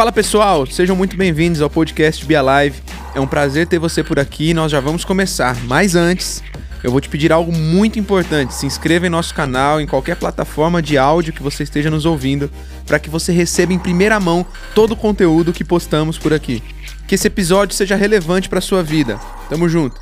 Fala 0.00 0.12
pessoal, 0.12 0.64
sejam 0.64 0.96
muito 0.96 1.14
bem-vindos 1.14 1.60
ao 1.60 1.68
podcast 1.68 2.24
Be 2.24 2.34
Alive. 2.34 2.80
É 3.14 3.20
um 3.20 3.26
prazer 3.26 3.66
ter 3.66 3.78
você 3.78 4.02
por 4.02 4.18
aqui 4.18 4.48
e 4.48 4.54
nós 4.54 4.72
já 4.72 4.80
vamos 4.80 5.04
começar. 5.04 5.54
Mas 5.64 5.94
antes, 5.94 6.42
eu 6.82 6.90
vou 6.90 7.02
te 7.02 7.08
pedir 7.10 7.30
algo 7.30 7.52
muito 7.52 7.98
importante. 7.98 8.54
Se 8.54 8.64
inscreva 8.64 9.06
em 9.06 9.10
nosso 9.10 9.34
canal, 9.34 9.78
em 9.78 9.86
qualquer 9.86 10.16
plataforma 10.16 10.80
de 10.80 10.96
áudio 10.96 11.34
que 11.34 11.42
você 11.42 11.64
esteja 11.64 11.90
nos 11.90 12.06
ouvindo, 12.06 12.50
para 12.86 12.98
que 12.98 13.10
você 13.10 13.30
receba 13.30 13.74
em 13.74 13.78
primeira 13.78 14.18
mão 14.18 14.46
todo 14.74 14.92
o 14.92 14.96
conteúdo 14.96 15.52
que 15.52 15.62
postamos 15.62 16.16
por 16.16 16.32
aqui. 16.32 16.62
Que 17.06 17.16
esse 17.16 17.26
episódio 17.26 17.76
seja 17.76 17.94
relevante 17.94 18.48
para 18.48 18.62
sua 18.62 18.82
vida. 18.82 19.20
Tamo 19.50 19.68
junto. 19.68 20.00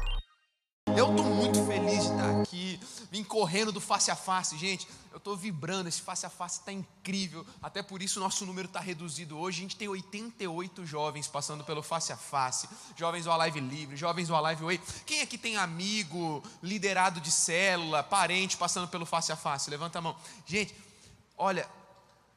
Eu 0.96 1.08
tô 1.08 1.24
muito 1.24 1.60
feliz 1.64 2.04
de 2.04 2.10
estar 2.10 2.40
aqui, 2.40 2.78
vim 3.10 3.24
correndo 3.24 3.72
do 3.72 3.80
face 3.80 4.12
a 4.12 4.14
face, 4.14 4.56
gente. 4.56 4.86
Eu 5.10 5.18
estou 5.18 5.36
vibrando, 5.36 5.88
esse 5.88 6.00
face 6.00 6.26
a 6.26 6.30
face 6.30 6.60
está 6.60 6.72
incrível. 6.72 7.46
Até 7.62 7.82
por 7.82 8.02
isso 8.02 8.18
o 8.18 8.22
nosso 8.22 8.44
número 8.44 8.66
está 8.66 8.80
reduzido 8.80 9.38
hoje. 9.38 9.58
A 9.58 9.62
gente 9.62 9.76
tem 9.76 9.88
88 9.88 10.84
jovens 10.86 11.26
passando 11.26 11.64
pelo 11.64 11.82
face 11.82 12.12
a 12.12 12.16
face. 12.16 12.68
Jovens 12.96 13.24
do 13.24 13.32
Alive 13.32 13.60
Livre, 13.60 13.96
jovens 13.96 14.28
do 14.28 14.36
Alive 14.36 14.64
Way. 14.64 14.80
Quem 15.06 15.20
aqui 15.22 15.38
tem 15.38 15.56
amigo, 15.56 16.42
liderado 16.62 17.20
de 17.20 17.30
célula, 17.30 18.02
parente 18.02 18.56
passando 18.56 18.88
pelo 18.88 19.06
face 19.06 19.32
a 19.32 19.36
face? 19.36 19.70
Levanta 19.70 19.98
a 19.98 20.02
mão. 20.02 20.16
Gente, 20.46 20.74
olha, 21.36 21.68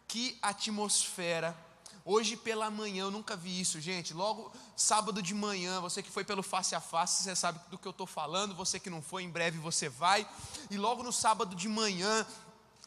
que 0.08 0.38
atmosfera 0.42 1.56
Hoje 2.04 2.36
pela 2.36 2.72
manhã, 2.72 3.04
eu 3.04 3.12
nunca 3.12 3.36
vi 3.36 3.62
isso, 3.62 3.80
gente. 3.80 4.12
Logo 4.12 4.52
sábado 4.76 5.22
de 5.22 5.36
manhã, 5.36 5.80
você 5.80 6.02
que 6.02 6.10
foi 6.10 6.24
pelo 6.24 6.42
face 6.42 6.74
a 6.74 6.82
face, 6.82 7.24
você 7.24 7.36
sabe 7.36 7.60
do 7.70 7.78
que 7.78 7.88
eu 7.88 7.92
estou 7.92 8.08
falando. 8.08 8.56
Você 8.56 8.80
que 8.80 8.90
não 8.90 9.04
foi, 9.04 9.24
em 9.24 9.30
breve 9.30 9.60
você 9.60 9.88
vai. 9.88 10.28
E 10.72 10.78
logo 10.78 11.04
no 11.04 11.14
sábado 11.14 11.56
de 11.56 11.70
manhã, 11.70 12.26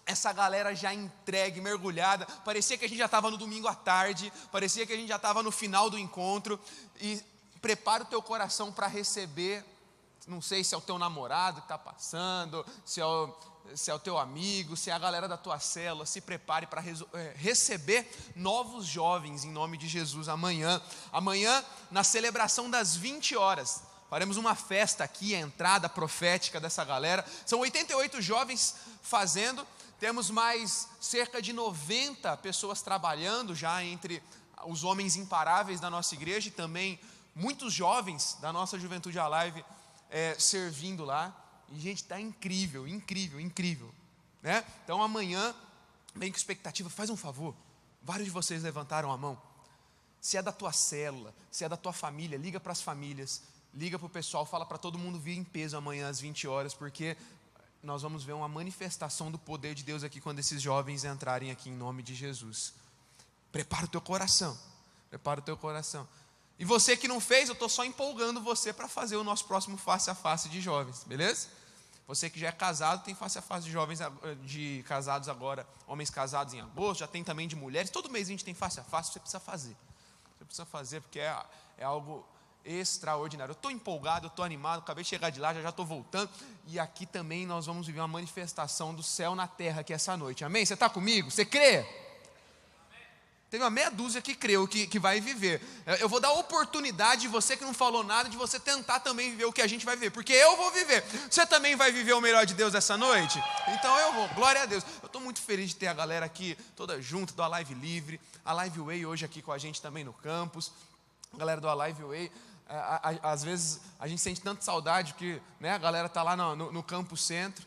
essa 0.07 0.33
galera 0.33 0.75
já 0.75 0.93
entregue, 0.93 1.61
mergulhada. 1.61 2.27
Parecia 2.45 2.77
que 2.77 2.85
a 2.85 2.89
gente 2.89 2.99
já 2.99 3.07
estava 3.07 3.31
no 3.31 3.37
domingo 3.37 3.69
à 3.69 3.75
tarde, 3.75 4.33
parecia 4.53 4.87
que 4.87 4.93
a 4.93 4.97
gente 4.97 5.09
já 5.09 5.17
estava 5.17 5.43
no 5.43 5.51
final 5.51 5.89
do 5.89 5.99
encontro. 5.99 6.61
E 7.01 7.23
prepara 7.61 8.03
o 8.03 8.07
teu 8.07 8.21
coração 8.21 8.71
para 8.71 8.87
receber. 8.87 9.65
Não 10.27 10.43
sei 10.43 10.63
se 10.63 10.75
é 10.75 10.79
o 10.79 10.83
teu 10.83 10.99
namorado 10.99 11.61
que 11.61 11.67
está 11.67 11.79
passando, 11.79 12.65
se 12.85 13.01
é, 13.01 13.07
o, 13.07 13.35
se 13.75 13.91
é 13.91 13.95
o 13.95 13.99
teu 13.99 14.19
amigo, 14.19 14.77
se 14.77 14.91
é 14.91 14.93
a 14.93 14.99
galera 14.99 15.27
da 15.27 15.37
tua 15.37 15.59
célula. 15.59 16.05
Se 16.05 16.21
prepare 16.21 16.67
para 16.67 16.83
é, 16.83 17.33
receber 17.37 18.07
novos 18.37 18.85
jovens 18.87 19.45
em 19.45 19.51
nome 19.51 19.79
de 19.79 19.89
Jesus 19.89 20.29
amanhã. 20.29 20.81
Amanhã, 21.13 21.65
na 21.91 22.05
celebração 22.05 22.69
das 22.71 22.95
20 22.95 23.37
horas. 23.37 23.83
Faremos 24.11 24.37
uma 24.37 24.55
festa 24.55 25.03
aqui, 25.03 25.35
a 25.35 25.41
entrada 25.41 25.89
profética 25.89 26.61
dessa 26.61 26.85
galera. 26.85 27.25
São 27.45 27.61
88 27.61 28.23
jovens 28.23 28.77
fazendo, 29.03 29.67
temos 29.99 30.31
mais 30.31 30.89
cerca 31.01 31.41
de 31.41 31.53
90 31.53 32.37
pessoas 32.39 32.83
trabalhando 32.83 33.55
já 33.55 33.83
entre 33.85 34.23
os 34.67 34.85
homens 34.85 35.17
imparáveis 35.17 35.81
da 35.81 35.91
nossa 35.91 36.15
igreja 36.15 36.49
e 36.49 36.51
também 36.51 36.99
muitos 37.35 37.73
jovens 37.73 38.39
da 38.41 38.53
nossa 38.53 38.79
Juventude 38.79 39.19
Alive 39.19 39.65
é, 40.11 40.37
servindo 40.39 41.05
lá. 41.05 41.35
E, 41.71 41.81
gente, 41.81 42.03
está 42.03 42.21
incrível, 42.21 42.87
incrível, 42.87 43.41
incrível. 43.41 43.95
Né? 44.43 44.65
Então, 44.85 45.03
amanhã, 45.03 45.55
vem 46.15 46.31
com 46.31 46.37
expectativa, 46.37 46.89
faz 46.91 47.11
um 47.11 47.17
favor. 47.17 47.55
Vários 48.03 48.27
de 48.27 48.31
vocês 48.31 48.63
levantaram 48.63 49.11
a 49.11 49.17
mão. 49.17 49.41
Se 50.21 50.37
é 50.37 50.43
da 50.43 50.53
tua 50.53 50.73
célula, 50.73 51.35
se 51.51 51.65
é 51.65 51.69
da 51.69 51.77
tua 51.77 51.93
família, 51.93 52.39
liga 52.39 52.61
para 52.61 52.73
as 52.73 52.81
famílias, 52.81 53.43
liga 53.75 53.99
para 53.99 54.07
o 54.07 54.11
pessoal, 54.11 54.47
fala 54.47 54.65
para 54.65 54.79
todo 54.79 54.99
mundo 54.99 55.19
vir 55.19 55.37
em 55.37 55.45
peso 55.45 55.77
amanhã 55.77 56.09
às 56.09 56.21
20 56.21 56.47
horas, 56.47 56.75
porque 56.75 57.17
nós 57.85 58.03
vamos 58.03 58.25
ver 58.25 58.33
uma 58.33 58.49
manifestação 58.49 59.31
do 59.31 59.39
poder 59.39 59.75
de 59.75 59.83
Deus 59.83 60.03
aqui 60.03 60.21
quando 60.21 60.39
esses 60.39 60.61
jovens 60.61 61.05
entrarem 61.05 61.51
aqui 61.51 61.69
em 61.69 61.75
nome 61.75 62.03
de 62.03 62.15
Jesus. 62.15 62.73
Prepara 63.53 63.85
o 63.85 63.89
teu 63.89 64.01
coração. 64.01 64.59
Prepara 65.11 65.41
o 65.41 65.43
teu 65.43 65.57
coração. 65.57 66.09
E 66.59 66.65
você 66.65 66.97
que 66.97 67.07
não 67.07 67.21
fez, 67.21 67.49
eu 67.49 67.53
estou 67.53 67.69
só 67.69 67.85
empolgando 67.85 68.41
você 68.41 68.73
para 68.73 68.89
fazer 68.89 69.17
o 69.17 69.25
nosso 69.25 69.45
próximo 69.45 69.77
face 69.77 70.09
a 70.09 70.15
face 70.15 70.49
de 70.49 70.61
jovens, 70.61 71.05
beleza? 71.05 71.49
Você 72.07 72.29
que 72.29 72.39
já 72.39 72.49
é 72.49 72.53
casado, 72.53 73.05
tem 73.05 73.15
face 73.15 73.39
a 73.39 73.43
face 73.43 73.67
de 73.67 73.73
jovens 73.73 73.99
de 74.45 74.85
casados 74.87 75.29
agora, 75.29 75.67
homens 75.87 76.11
casados 76.11 76.53
em 76.55 76.61
agosto, 76.61 77.01
já 77.01 77.07
tem 77.07 77.25
também 77.25 77.49
de 77.49 77.57
mulheres. 77.57 77.91
Todo 77.91 78.11
mês 78.11 78.29
a 78.29 78.31
gente 78.31 78.45
tem 78.45 78.55
face 78.55 78.79
a 78.79 78.85
face, 78.85 79.13
você 79.13 79.21
precisa 79.21 79.41
fazer. 79.41 79.77
Você 80.39 80.45
precisa 80.45 80.67
fazer 80.67 81.01
porque 81.01 81.19
é, 81.19 81.37
é 81.79 81.85
algo 81.85 82.27
extraordinário. 82.65 83.53
Eu 83.53 83.57
estou 83.57 83.71
empolgado, 83.71 84.27
eu 84.27 84.29
estou 84.29 84.45
animado, 84.45 84.79
acabei 84.81 85.05
de 85.05 85.11
chegar 85.11 85.31
de 85.31 85.41
lá, 85.41 85.53
já 85.55 85.69
estou 85.69 85.85
voltando. 85.85 86.31
E 86.67 86.79
aqui 86.79 87.07
também 87.07 87.47
nós 87.47 87.67
vamos 87.67 87.87
viver 87.87 88.01
uma 88.01 88.09
manifestação 88.09 88.95
do 88.95 89.03
céu 89.03 89.35
na 89.35 89.47
terra 89.47 89.81
aqui 89.81 89.93
essa 89.93 90.17
noite. 90.17 90.45
Amém? 90.45 90.65
Você 90.65 90.75
está 90.75 90.89
comigo? 90.89 91.31
Você 91.31 91.45
crê? 91.45 91.85
Tem 93.55 93.61
uma 93.61 93.71
meia 93.71 93.89
dúzia 93.89 94.21
que 94.21 94.35
creu 94.35 94.67
que, 94.67 94.85
que 94.85 94.99
vai 94.99 95.21
viver. 95.21 95.63
Eu 96.01 96.09
vou 96.09 96.19
dar 96.19 96.33
oportunidade 96.33 97.21
de 97.21 97.29
você 97.29 97.57
que 97.57 97.65
não 97.65 97.73
falou 97.73 98.03
nada, 98.03 98.29
de 98.29 98.37
você 98.37 98.59
tentar 98.59 98.99
também 98.99 99.31
viver 99.31 99.45
o 99.45 99.53
que 99.53 99.63
a 99.63 99.67
gente 99.69 99.87
vai 99.87 99.95
viver. 99.95 100.11
Porque 100.11 100.33
eu 100.33 100.57
vou 100.57 100.73
viver. 100.73 101.05
Você 101.31 101.47
também 101.47 101.77
vai 101.77 101.93
viver 101.93 102.15
o 102.15 102.21
melhor 102.21 102.45
de 102.47 102.53
Deus 102.53 102.75
essa 102.75 102.97
noite? 102.97 103.41
Então 103.69 103.97
eu 103.97 104.13
vou. 104.13 104.29
Glória 104.31 104.63
a 104.63 104.67
Deus. 104.67 104.83
Eu 105.01 105.07
estou 105.07 105.21
muito 105.21 105.41
feliz 105.41 105.69
de 105.69 105.77
ter 105.77 105.87
a 105.87 105.95
galera 105.95 106.27
aqui 106.27 106.59
toda 106.75 107.01
junto, 107.01 107.33
do 107.33 107.45
Alive 107.45 107.75
Livre. 107.75 108.21
A 108.45 108.53
Live 108.55 108.81
Way 108.81 109.07
hoje 109.07 109.25
aqui 109.25 109.41
com 109.41 109.53
a 109.53 109.59
gente 109.59 109.81
também 109.81 110.03
no 110.03 110.13
campus. 110.13 110.73
A 111.33 111.37
galera 111.37 111.61
do 111.61 111.69
Alive 111.69 112.03
Way 112.03 112.25
é, 112.25 112.31
às 113.23 113.45
vezes 113.45 113.81
a 113.99 114.09
gente 114.09 114.21
sente 114.21 114.41
tanta 114.41 114.63
saudade 114.63 115.15
que 115.15 115.41
né, 115.61 115.71
a 115.71 115.79
galera 115.79 116.07
está 116.07 116.23
lá 116.23 116.37
no, 116.37 116.57
no, 116.57 116.73
no, 116.73 116.83
campo 116.83 117.17
centro. 117.17 117.67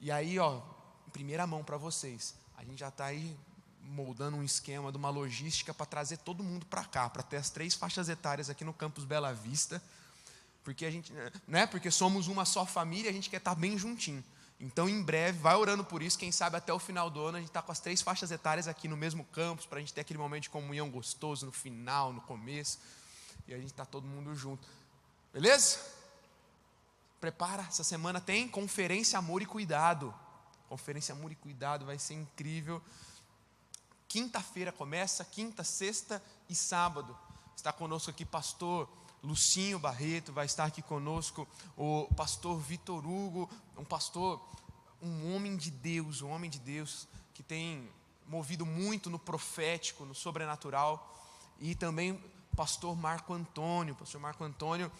E 0.00 0.10
aí, 0.10 0.38
ó, 0.38 0.60
em 1.06 1.10
primeira 1.10 1.46
mão 1.46 1.62
para 1.62 1.76
vocês, 1.76 2.34
a 2.56 2.64
gente 2.64 2.78
já 2.78 2.88
está 2.88 3.06
aí 3.06 3.36
moldando 3.80 4.36
um 4.36 4.42
esquema 4.42 4.90
de 4.90 4.98
uma 4.98 5.10
logística 5.10 5.72
para 5.74 5.86
trazer 5.86 6.18
todo 6.18 6.42
mundo 6.42 6.66
para 6.66 6.84
cá, 6.84 7.08
para 7.08 7.22
ter 7.22 7.36
as 7.36 7.50
três 7.50 7.74
faixas 7.74 8.08
etárias 8.08 8.50
aqui 8.50 8.64
no 8.64 8.72
campus 8.72 9.04
Bela 9.04 9.32
Vista. 9.32 9.82
Porque 10.64 10.84
a 10.84 10.90
gente, 10.90 11.12
né, 11.46 11.66
porque 11.66 11.90
somos 11.90 12.28
uma 12.28 12.44
só 12.44 12.66
família, 12.66 13.10
a 13.10 13.14
gente 13.14 13.30
quer 13.30 13.38
estar 13.38 13.54
tá 13.54 13.60
bem 13.60 13.78
juntinho. 13.78 14.24
Então, 14.60 14.88
em 14.88 15.02
breve, 15.02 15.38
vai 15.38 15.54
orando 15.54 15.84
por 15.84 16.02
isso. 16.02 16.18
Quem 16.18 16.32
sabe 16.32 16.56
até 16.56 16.72
o 16.72 16.78
final 16.78 17.08
do 17.08 17.20
ano 17.24 17.36
a 17.36 17.40
gente 17.40 17.48
está 17.48 17.62
com 17.62 17.70
as 17.70 17.78
três 17.78 18.02
faixas 18.02 18.30
etárias 18.30 18.66
aqui 18.66 18.88
no 18.88 18.96
mesmo 18.96 19.24
campus, 19.26 19.66
para 19.66 19.78
a 19.78 19.80
gente 19.80 19.94
ter 19.94 20.00
aquele 20.00 20.18
momento 20.18 20.44
de 20.44 20.50
comunhão 20.50 20.90
gostoso 20.90 21.46
no 21.46 21.52
final, 21.52 22.12
no 22.12 22.20
começo 22.22 22.78
e 23.48 23.54
a 23.54 23.56
gente 23.56 23.70
está 23.70 23.86
todo 23.86 24.06
mundo 24.06 24.34
junto. 24.34 24.68
Beleza? 25.32 25.80
Prepara, 27.18 27.62
essa 27.62 27.82
semana 27.82 28.20
tem 28.20 28.46
conferência 28.46 29.18
Amor 29.18 29.40
e 29.40 29.46
Cuidado. 29.46 30.14
Conferência 30.68 31.14
Amor 31.14 31.32
e 31.32 31.34
Cuidado 31.34 31.86
vai 31.86 31.98
ser 31.98 32.14
incrível. 32.14 32.82
Quinta-feira 34.06 34.70
começa, 34.70 35.24
quinta, 35.24 35.64
sexta 35.64 36.22
e 36.48 36.54
sábado. 36.54 37.16
Está 37.56 37.72
conosco 37.72 38.10
aqui 38.10 38.24
pastor 38.24 38.88
Lucinho 39.22 39.78
Barreto, 39.78 40.32
vai 40.32 40.46
estar 40.46 40.64
aqui 40.64 40.82
conosco 40.82 41.48
o 41.76 42.06
pastor 42.14 42.58
Vitor 42.60 43.04
Hugo, 43.04 43.50
um 43.76 43.84
pastor, 43.84 44.46
um 45.02 45.34
homem 45.34 45.56
de 45.56 45.70
Deus, 45.70 46.20
um 46.20 46.30
homem 46.30 46.50
de 46.50 46.58
Deus 46.58 47.08
que 47.34 47.42
tem 47.42 47.90
movido 48.26 48.66
muito 48.66 49.08
no 49.08 49.18
profético, 49.18 50.04
no 50.04 50.14
sobrenatural 50.14 51.18
e 51.58 51.74
também 51.74 52.22
pastor 52.58 52.96
Marco 52.96 53.32
Antônio, 53.32 53.94
pastor 53.94 54.20
Marco 54.20 54.42
Antônio, 54.42 54.90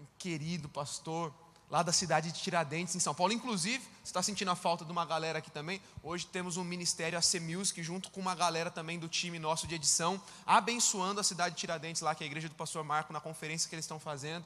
um 0.00 0.04
querido 0.18 0.68
pastor 0.68 1.32
lá 1.70 1.80
da 1.80 1.92
cidade 1.92 2.32
de 2.32 2.40
Tiradentes, 2.40 2.96
em 2.96 2.98
São 2.98 3.14
Paulo. 3.14 3.32
Inclusive, 3.32 3.78
você 3.78 4.10
está 4.10 4.20
sentindo 4.20 4.50
a 4.50 4.56
falta 4.56 4.84
de 4.84 4.90
uma 4.90 5.04
galera 5.04 5.38
aqui 5.38 5.48
também. 5.48 5.80
Hoje 6.02 6.26
temos 6.26 6.56
um 6.56 6.64
ministério 6.64 7.16
AC 7.16 7.34
Music, 7.34 7.80
junto 7.84 8.10
com 8.10 8.20
uma 8.20 8.34
galera 8.34 8.68
também 8.68 8.98
do 8.98 9.08
time 9.08 9.38
nosso 9.38 9.64
de 9.68 9.76
edição, 9.76 10.20
abençoando 10.44 11.20
a 11.20 11.22
cidade 11.22 11.54
de 11.54 11.60
Tiradentes, 11.60 12.02
lá 12.02 12.16
que 12.16 12.24
é 12.24 12.26
a 12.26 12.26
igreja 12.26 12.48
do 12.48 12.56
pastor 12.56 12.82
Marco, 12.82 13.12
na 13.12 13.20
conferência 13.20 13.68
que 13.68 13.76
eles 13.76 13.84
estão 13.84 14.00
fazendo. 14.00 14.44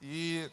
E 0.00 0.50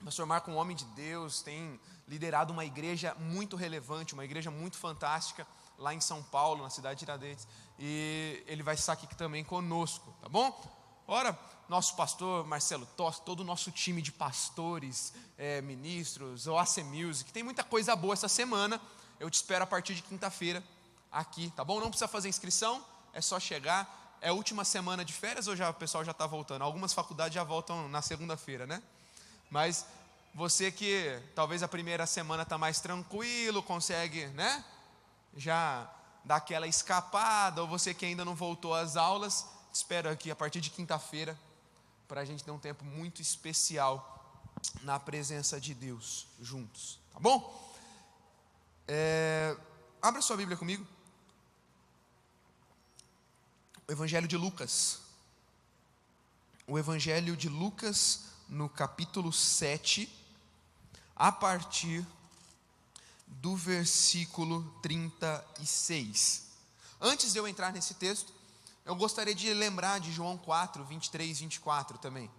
o 0.00 0.04
pastor 0.04 0.24
Marco, 0.26 0.48
um 0.48 0.54
homem 0.54 0.76
de 0.76 0.84
Deus, 0.84 1.42
tem 1.42 1.80
liderado 2.06 2.52
uma 2.52 2.64
igreja 2.64 3.16
muito 3.18 3.56
relevante, 3.56 4.14
uma 4.14 4.24
igreja 4.24 4.48
muito 4.48 4.76
fantástica 4.76 5.44
lá 5.76 5.92
em 5.92 6.00
São 6.00 6.22
Paulo, 6.22 6.62
na 6.62 6.70
cidade 6.70 7.00
de 7.00 7.00
Tiradentes. 7.00 7.48
E 7.80 8.44
ele 8.46 8.62
vai 8.62 8.76
estar 8.76 8.92
aqui 8.92 9.12
também 9.16 9.42
conosco, 9.42 10.14
tá 10.22 10.28
bom? 10.28 10.79
Ora, 11.12 11.36
nosso 11.68 11.96
pastor 11.96 12.46
Marcelo 12.46 12.86
Tosse, 12.96 13.20
todo 13.22 13.40
o 13.40 13.44
nosso 13.44 13.72
time 13.72 14.00
de 14.00 14.12
pastores, 14.12 15.12
é, 15.36 15.60
ministros, 15.60 16.46
o 16.46 16.56
AC 16.56 16.84
Music, 16.84 17.32
tem 17.32 17.42
muita 17.42 17.64
coisa 17.64 17.96
boa 17.96 18.12
essa 18.12 18.28
semana. 18.28 18.80
Eu 19.18 19.28
te 19.28 19.34
espero 19.34 19.64
a 19.64 19.66
partir 19.66 19.96
de 19.96 20.02
quinta-feira 20.02 20.62
aqui, 21.10 21.52
tá 21.56 21.64
bom? 21.64 21.80
Não 21.80 21.88
precisa 21.88 22.06
fazer 22.06 22.28
inscrição, 22.28 22.80
é 23.12 23.20
só 23.20 23.40
chegar. 23.40 24.18
É 24.20 24.30
última 24.30 24.64
semana 24.64 25.04
de 25.04 25.12
férias 25.12 25.48
ou 25.48 25.56
já 25.56 25.70
o 25.70 25.74
pessoal 25.74 26.04
já 26.04 26.12
está 26.12 26.28
voltando? 26.28 26.62
Algumas 26.62 26.92
faculdades 26.92 27.34
já 27.34 27.42
voltam 27.42 27.88
na 27.88 28.00
segunda-feira, 28.00 28.64
né? 28.64 28.80
Mas 29.50 29.84
você 30.32 30.70
que 30.70 31.20
talvez 31.34 31.64
a 31.64 31.66
primeira 31.66 32.06
semana 32.06 32.44
está 32.44 32.56
mais 32.56 32.78
tranquilo, 32.78 33.64
consegue, 33.64 34.26
né? 34.28 34.64
Já 35.36 35.90
dar 36.24 36.36
aquela 36.36 36.68
escapada, 36.68 37.62
ou 37.62 37.66
você 37.66 37.92
que 37.92 38.06
ainda 38.06 38.24
não 38.24 38.36
voltou 38.36 38.72
às 38.72 38.96
aulas, 38.96 39.44
espero 39.80 40.10
aqui 40.10 40.30
a 40.30 40.36
partir 40.36 40.60
de 40.60 40.68
quinta-feira 40.68 41.38
para 42.06 42.20
a 42.20 42.24
gente 42.24 42.44
ter 42.44 42.50
um 42.50 42.58
tempo 42.58 42.84
muito 42.84 43.22
especial 43.22 43.96
na 44.82 45.00
presença 45.00 45.58
de 45.58 45.72
Deus 45.72 46.26
juntos, 46.38 46.98
tá 47.10 47.18
bom? 47.18 47.74
É, 48.86 49.56
abra 50.02 50.20
sua 50.20 50.36
Bíblia 50.36 50.56
comigo. 50.56 50.86
o 53.88 53.92
Evangelho 53.92 54.28
de 54.28 54.36
Lucas. 54.36 55.00
O 56.66 56.78
Evangelho 56.78 57.34
de 57.34 57.48
Lucas, 57.48 58.26
no 58.48 58.68
capítulo 58.68 59.32
7, 59.32 60.08
a 61.16 61.32
partir 61.32 62.06
do 63.26 63.56
versículo 63.56 64.62
36. 64.82 66.50
Antes 67.00 67.32
de 67.32 67.38
eu 67.38 67.48
entrar 67.48 67.72
nesse 67.72 67.94
texto, 67.94 68.39
eu 68.84 68.94
gostaria 68.94 69.34
de 69.34 69.52
lembrar 69.54 70.00
de 70.00 70.12
João 70.12 70.36
4, 70.36 70.84
23 70.84 71.38
e 71.38 71.42
24 71.42 71.98
também. 71.98 72.30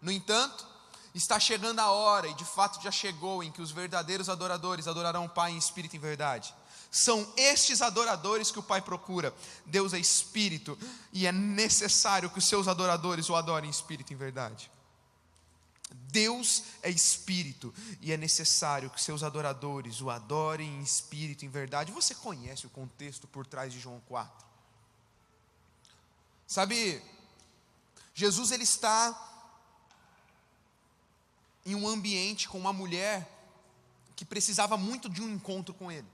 No 0.00 0.10
entanto, 0.10 0.66
está 1.14 1.38
chegando 1.38 1.78
a 1.80 1.90
hora, 1.90 2.26
e 2.28 2.34
de 2.34 2.44
fato 2.44 2.82
já 2.82 2.90
chegou, 2.90 3.42
em 3.42 3.50
que 3.50 3.62
os 3.62 3.70
verdadeiros 3.70 4.28
adoradores 4.28 4.88
adorarão 4.88 5.26
o 5.26 5.28
Pai 5.30 5.52
em 5.52 5.58
espírito 5.58 5.94
e 5.94 5.96
em 5.96 6.00
verdade. 6.00 6.54
São 6.90 7.26
estes 7.36 7.82
adoradores 7.82 8.50
que 8.50 8.58
o 8.58 8.62
Pai 8.62 8.80
procura. 8.80 9.34
Deus 9.66 9.92
é 9.92 9.98
espírito, 9.98 10.78
e 11.12 11.26
é 11.26 11.32
necessário 11.32 12.30
que 12.30 12.38
os 12.38 12.46
seus 12.46 12.68
adoradores 12.68 13.28
o 13.28 13.36
adorem 13.36 13.68
em 13.68 13.70
espírito 13.70 14.12
e 14.12 14.14
em 14.14 14.18
verdade. 14.18 14.70
Deus 16.14 16.64
é 16.82 16.90
espírito 16.90 17.74
e 18.00 18.12
é 18.12 18.16
necessário 18.16 18.90
que 18.90 19.00
seus 19.00 19.22
adoradores 19.22 20.00
o 20.00 20.10
adorem 20.10 20.68
em 20.78 20.82
espírito 20.82 21.44
e 21.44 21.46
em 21.46 21.50
verdade. 21.50 21.92
Você 21.92 22.14
conhece 22.14 22.66
o 22.66 22.70
contexto 22.70 23.26
por 23.26 23.46
trás 23.46 23.72
de 23.72 23.80
João 23.80 24.00
4? 24.06 24.53
Sabe, 26.46 27.02
Jesus 28.14 28.50
ele 28.50 28.64
está 28.64 29.20
em 31.66 31.74
um 31.74 31.88
ambiente 31.88 32.48
com 32.48 32.58
uma 32.58 32.72
mulher 32.72 33.28
que 34.14 34.24
precisava 34.24 34.76
muito 34.76 35.08
de 35.08 35.22
um 35.22 35.28
encontro 35.28 35.74
com 35.74 35.90
ele. 35.90 36.06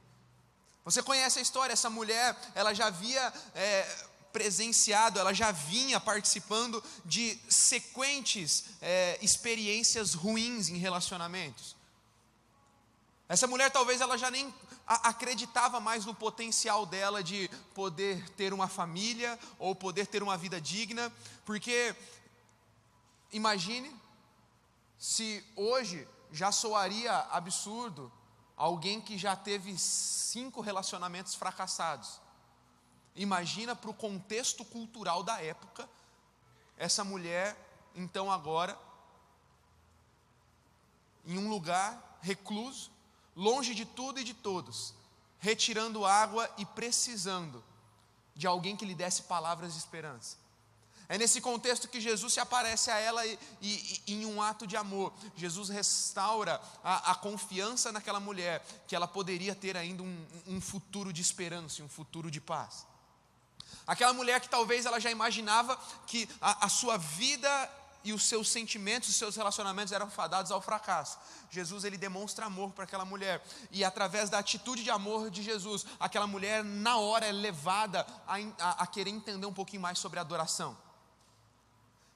Você 0.84 1.02
conhece 1.02 1.38
a 1.38 1.42
história? 1.42 1.72
Essa 1.72 1.90
mulher, 1.90 2.36
ela 2.54 2.72
já 2.72 2.86
havia 2.86 3.32
é, 3.54 4.06
presenciado, 4.32 5.18
ela 5.18 5.34
já 5.34 5.52
vinha 5.52 6.00
participando 6.00 6.82
de 7.04 7.38
sequentes 7.48 8.64
é, 8.80 9.18
experiências 9.20 10.14
ruins 10.14 10.68
em 10.68 10.78
relacionamentos. 10.78 11.76
Essa 13.28 13.46
mulher 13.46 13.70
talvez 13.70 14.00
ela 14.00 14.16
já 14.16 14.30
nem 14.30 14.52
acreditava 14.90 15.78
mais 15.78 16.04
no 16.04 16.12
potencial 16.12 16.84
dela 16.84 17.22
de 17.22 17.48
poder 17.74 18.28
ter 18.30 18.52
uma 18.52 18.66
família 18.66 19.38
ou 19.56 19.72
poder 19.72 20.06
ter 20.06 20.20
uma 20.20 20.36
vida 20.36 20.60
digna, 20.60 21.12
porque 21.44 21.94
imagine 23.32 23.94
se 24.98 25.44
hoje 25.54 26.08
já 26.32 26.50
soaria 26.50 27.16
absurdo 27.30 28.12
alguém 28.56 29.00
que 29.00 29.16
já 29.16 29.36
teve 29.36 29.78
cinco 29.78 30.60
relacionamentos 30.60 31.36
fracassados. 31.36 32.20
Imagina 33.14 33.76
para 33.76 33.90
o 33.90 33.94
contexto 33.94 34.64
cultural 34.64 35.22
da 35.22 35.40
época, 35.40 35.88
essa 36.76 37.04
mulher, 37.04 37.56
então 37.94 38.30
agora, 38.30 38.78
em 41.24 41.38
um 41.38 41.48
lugar 41.48 42.18
recluso, 42.20 42.90
longe 43.40 43.74
de 43.74 43.86
tudo 43.86 44.20
e 44.20 44.24
de 44.24 44.34
todos, 44.34 44.92
retirando 45.38 46.04
água 46.04 46.48
e 46.58 46.66
precisando 46.66 47.64
de 48.36 48.46
alguém 48.46 48.76
que 48.76 48.84
lhe 48.84 48.94
desse 48.94 49.22
palavras 49.22 49.72
de 49.72 49.78
esperança. 49.78 50.36
É 51.08 51.16
nesse 51.16 51.40
contexto 51.40 51.88
que 51.88 52.00
Jesus 52.00 52.34
se 52.34 52.38
aparece 52.38 52.90
a 52.90 52.98
ela 52.98 53.26
e, 53.26 53.38
e, 53.62 54.02
e 54.06 54.14
em 54.14 54.26
um 54.26 54.42
ato 54.42 54.66
de 54.66 54.76
amor. 54.76 55.12
Jesus 55.34 55.70
restaura 55.70 56.60
a, 56.84 57.12
a, 57.12 57.14
confiança 57.14 57.90
naquela 57.90 58.20
mulher, 58.20 58.64
que 58.86 58.94
ela 58.94 59.08
poderia 59.08 59.54
ter 59.54 59.74
ainda 59.74 60.02
um, 60.02 60.26
um 60.46 60.60
futuro 60.60 61.10
de 61.10 61.22
esperança, 61.22 61.82
um 61.82 61.88
futuro 61.88 62.30
de 62.30 62.40
paz. 62.42 62.86
Aquela 63.86 64.12
mulher 64.12 64.40
que 64.40 64.50
talvez 64.50 64.84
ela 64.84 65.00
já 65.00 65.10
imaginava 65.10 65.76
que 66.06 66.28
a, 66.40 66.66
a 66.66 66.68
sua 66.68 66.98
vida 66.98 67.48
e 68.02 68.12
os 68.12 68.24
seus 68.24 68.48
sentimentos, 68.48 69.08
os 69.08 69.16
seus 69.16 69.36
relacionamentos 69.36 69.92
eram 69.92 70.10
fadados 70.10 70.50
ao 70.50 70.60
fracasso. 70.60 71.18
Jesus 71.50 71.84
ele 71.84 71.98
demonstra 71.98 72.46
amor 72.46 72.70
para 72.72 72.84
aquela 72.84 73.04
mulher 73.04 73.44
e 73.70 73.84
através 73.84 74.30
da 74.30 74.38
atitude 74.38 74.82
de 74.82 74.90
amor 74.90 75.30
de 75.30 75.42
Jesus, 75.42 75.84
aquela 75.98 76.26
mulher 76.26 76.64
na 76.64 76.96
hora 76.96 77.26
é 77.26 77.32
levada 77.32 78.06
a, 78.26 78.36
a, 78.58 78.70
a 78.82 78.86
querer 78.86 79.10
entender 79.10 79.46
um 79.46 79.52
pouquinho 79.52 79.82
mais 79.82 79.98
sobre 79.98 80.18
a 80.18 80.22
adoração. 80.22 80.76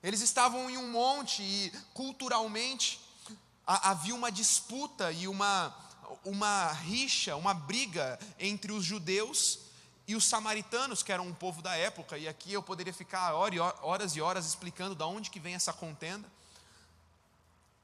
Eles 0.02 0.20
estavam 0.20 0.68
em 0.68 0.76
um 0.76 0.90
monte 0.90 1.42
e 1.42 1.72
culturalmente 1.94 3.00
havia 3.66 4.14
uma 4.14 4.30
disputa 4.30 5.10
e 5.10 5.26
uma, 5.26 5.74
uma 6.24 6.72
rixa, 6.72 7.34
uma 7.36 7.54
briga 7.54 8.18
entre 8.38 8.70
os 8.72 8.84
judeus 8.84 9.63
e 10.06 10.14
os 10.14 10.24
samaritanos, 10.24 11.02
que 11.02 11.12
eram 11.12 11.26
um 11.26 11.34
povo 11.34 11.62
da 11.62 11.74
época, 11.76 12.18
e 12.18 12.28
aqui 12.28 12.52
eu 12.52 12.62
poderia 12.62 12.92
ficar 12.92 13.32
horas 13.34 14.16
e 14.16 14.20
horas 14.20 14.46
explicando 14.46 14.94
de 14.94 15.02
onde 15.02 15.30
que 15.30 15.40
vem 15.40 15.54
essa 15.54 15.72
contenda. 15.72 16.30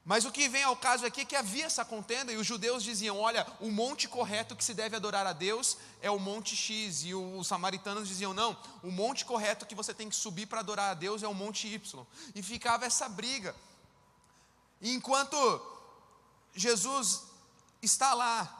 Mas 0.03 0.25
o 0.25 0.31
que 0.31 0.49
vem 0.49 0.63
ao 0.63 0.75
caso 0.75 1.05
aqui 1.05 1.21
é 1.21 1.25
que 1.25 1.35
havia 1.35 1.65
essa 1.65 1.85
contenda 1.85 2.31
e 2.33 2.37
os 2.37 2.45
judeus 2.45 2.83
diziam: 2.83 3.19
olha, 3.19 3.45
o 3.59 3.69
monte 3.69 4.07
correto 4.07 4.55
que 4.55 4.63
se 4.63 4.73
deve 4.73 4.95
adorar 4.95 5.27
a 5.27 5.33
Deus 5.33 5.77
é 6.01 6.09
o 6.09 6.19
monte 6.19 6.55
X, 6.55 7.03
e 7.03 7.13
os 7.13 7.47
samaritanos 7.47 8.07
diziam: 8.07 8.33
não, 8.33 8.57
o 8.81 8.91
monte 8.91 9.23
correto 9.23 9.65
que 9.65 9.75
você 9.75 9.93
tem 9.93 10.09
que 10.09 10.15
subir 10.15 10.47
para 10.47 10.59
adorar 10.59 10.91
a 10.91 10.93
Deus 10.95 11.21
é 11.21 11.27
o 11.27 11.35
monte 11.35 11.67
Y. 11.67 12.05
E 12.33 12.41
ficava 12.41 12.85
essa 12.85 13.07
briga. 13.07 13.55
E 14.79 14.91
enquanto 14.91 15.37
Jesus 16.55 17.23
está 17.79 18.15
lá, 18.15 18.57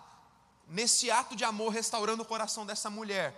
nesse 0.68 1.10
ato 1.10 1.36
de 1.36 1.44
amor, 1.44 1.69
restaurando 1.69 2.22
o 2.22 2.25
coração 2.25 2.68
dessa 2.68 2.90
mulher, 2.90 3.36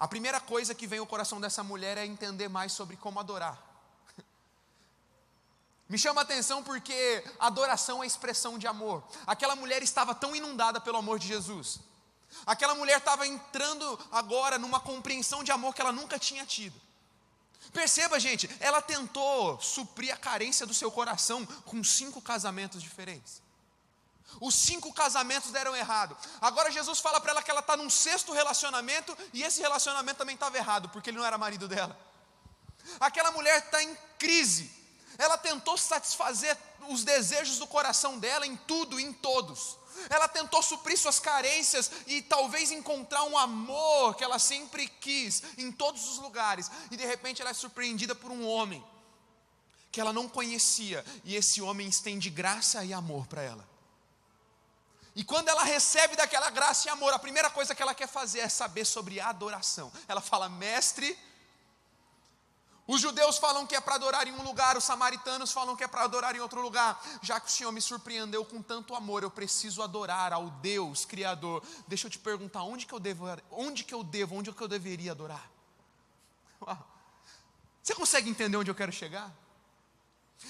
a 0.00 0.08
primeira 0.08 0.40
coisa 0.40 0.74
que 0.74 0.86
vem 0.86 0.98
ao 0.98 1.06
coração 1.06 1.38
dessa 1.38 1.62
mulher 1.62 1.98
é 1.98 2.06
entender 2.06 2.48
mais 2.48 2.72
sobre 2.72 2.96
como 2.96 3.20
adorar. 3.20 3.62
Me 5.86 5.98
chama 5.98 6.22
a 6.22 6.24
atenção 6.24 6.62
porque 6.62 7.22
adoração 7.38 8.02
é 8.02 8.06
expressão 8.06 8.56
de 8.56 8.66
amor. 8.66 9.04
Aquela 9.26 9.54
mulher 9.54 9.82
estava 9.82 10.14
tão 10.14 10.34
inundada 10.34 10.80
pelo 10.80 10.96
amor 10.96 11.18
de 11.18 11.28
Jesus. 11.28 11.80
Aquela 12.46 12.74
mulher 12.74 12.96
estava 12.96 13.26
entrando 13.26 13.98
agora 14.10 14.58
numa 14.58 14.80
compreensão 14.80 15.44
de 15.44 15.52
amor 15.52 15.74
que 15.74 15.82
ela 15.82 15.92
nunca 15.92 16.18
tinha 16.18 16.46
tido. 16.46 16.80
Perceba, 17.70 18.18
gente, 18.18 18.48
ela 18.58 18.80
tentou 18.80 19.60
suprir 19.60 20.14
a 20.14 20.16
carência 20.16 20.64
do 20.64 20.72
seu 20.72 20.90
coração 20.90 21.44
com 21.66 21.84
cinco 21.84 22.22
casamentos 22.22 22.80
diferentes. 22.80 23.42
Os 24.40 24.54
cinco 24.54 24.92
casamentos 24.92 25.50
deram 25.50 25.74
errado. 25.74 26.16
Agora 26.40 26.70
Jesus 26.70 27.00
fala 27.00 27.20
para 27.20 27.32
ela 27.32 27.42
que 27.42 27.50
ela 27.50 27.60
está 27.60 27.76
num 27.76 27.88
sexto 27.88 28.32
relacionamento 28.32 29.16
e 29.32 29.42
esse 29.42 29.60
relacionamento 29.60 30.18
também 30.18 30.34
estava 30.34 30.56
errado, 30.56 30.88
porque 30.90 31.10
ele 31.10 31.18
não 31.18 31.24
era 31.24 31.38
marido 31.38 31.66
dela. 31.66 31.98
Aquela 32.98 33.30
mulher 33.30 33.58
está 33.58 33.82
em 33.82 33.96
crise 34.18 34.80
ela 35.20 35.36
tentou 35.36 35.76
satisfazer 35.76 36.56
os 36.88 37.04
desejos 37.04 37.58
do 37.58 37.66
coração 37.66 38.18
dela 38.18 38.46
em 38.46 38.56
tudo 38.56 38.98
e 38.98 39.04
em 39.04 39.12
todos. 39.12 39.76
Ela 40.08 40.26
tentou 40.26 40.62
suprir 40.62 40.98
suas 40.98 41.20
carências 41.20 41.90
e 42.06 42.22
talvez 42.22 42.70
encontrar 42.70 43.24
um 43.24 43.36
amor 43.36 44.14
que 44.14 44.24
ela 44.24 44.38
sempre 44.38 44.88
quis 44.88 45.42
em 45.58 45.70
todos 45.70 46.08
os 46.08 46.16
lugares. 46.16 46.70
E 46.90 46.96
de 46.96 47.04
repente 47.04 47.42
ela 47.42 47.50
é 47.50 47.54
surpreendida 47.54 48.14
por 48.14 48.30
um 48.30 48.46
homem 48.46 48.82
que 49.92 50.00
ela 50.00 50.12
não 50.12 50.28
conhecia, 50.28 51.04
e 51.24 51.34
esse 51.34 51.60
homem 51.60 51.88
estende 51.88 52.30
graça 52.30 52.84
e 52.84 52.92
amor 52.92 53.26
para 53.26 53.42
ela. 53.42 53.68
E 55.14 55.24
quando 55.24 55.48
ela 55.48 55.64
recebe 55.64 56.16
daquela 56.16 56.50
graça 56.50 56.88
e 56.88 56.90
amor, 56.90 57.12
a 57.12 57.18
primeira 57.18 57.50
coisa 57.50 57.74
que 57.74 57.82
ela 57.82 57.94
quer 57.94 58.08
fazer 58.08 58.40
é 58.40 58.48
saber 58.48 58.84
sobre 58.84 59.20
adoração. 59.20 59.92
Ela 60.06 60.20
fala: 60.20 60.48
Mestre, 60.48 61.18
os 62.86 63.00
judeus 63.00 63.38
falam 63.38 63.66
que 63.68 63.76
é 63.76 63.80
para 63.80 63.94
adorar 63.94 64.26
em 64.26 64.32
um 64.32 64.42
lugar, 64.42 64.76
os 64.76 64.82
samaritanos 64.82 65.52
falam 65.52 65.76
que 65.76 65.84
é 65.84 65.86
para 65.86 66.02
adorar 66.02 66.34
em 66.34 66.40
outro 66.40 66.60
lugar. 66.60 67.00
Já 67.22 67.38
que 67.38 67.46
o 67.46 67.50
Senhor 67.50 67.70
me 67.70 67.80
surpreendeu 67.80 68.44
com 68.44 68.60
tanto 68.60 68.96
amor, 68.96 69.22
eu 69.22 69.30
preciso 69.30 69.80
adorar 69.82 70.32
ao 70.32 70.50
Deus 70.50 71.04
Criador. 71.04 71.62
Deixa 71.86 72.08
eu 72.08 72.10
te 72.10 72.18
perguntar, 72.18 72.62
onde 72.62 72.86
que 72.86 72.92
eu 72.92 72.98
devo, 72.98 73.26
onde 73.50 73.84
que 73.84 73.94
eu 73.94 74.02
devo, 74.02 74.34
onde 74.34 74.52
que 74.52 74.60
eu 74.60 74.66
deveria 74.66 75.12
adorar? 75.12 75.48
Você 77.82 77.94
consegue 77.94 78.28
entender 78.28 78.56
onde 78.56 78.70
eu 78.70 78.74
quero 78.74 78.90
chegar? 78.90 79.32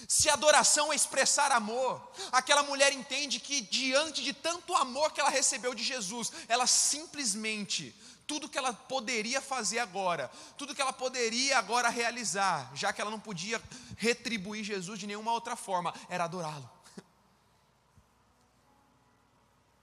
Se 0.06 0.28
adoração 0.28 0.92
é 0.92 0.96
expressar 0.96 1.52
amor, 1.52 2.00
aquela 2.32 2.62
mulher 2.62 2.92
entende 2.92 3.40
que 3.40 3.60
diante 3.60 4.22
de 4.22 4.32
tanto 4.32 4.74
amor 4.74 5.12
que 5.12 5.20
ela 5.20 5.30
recebeu 5.30 5.74
de 5.74 5.82
Jesus, 5.82 6.32
ela 6.48 6.66
simplesmente 6.66 7.94
tudo 8.26 8.48
que 8.48 8.56
ela 8.56 8.72
poderia 8.72 9.40
fazer 9.40 9.80
agora, 9.80 10.30
tudo 10.56 10.74
que 10.74 10.80
ela 10.80 10.92
poderia 10.92 11.58
agora 11.58 11.88
realizar, 11.88 12.70
já 12.76 12.92
que 12.92 13.00
ela 13.00 13.10
não 13.10 13.18
podia 13.18 13.60
retribuir 13.96 14.62
Jesus 14.62 15.00
de 15.00 15.06
nenhuma 15.06 15.32
outra 15.32 15.56
forma, 15.56 15.92
era 16.08 16.24
adorá-lo. 16.24 16.70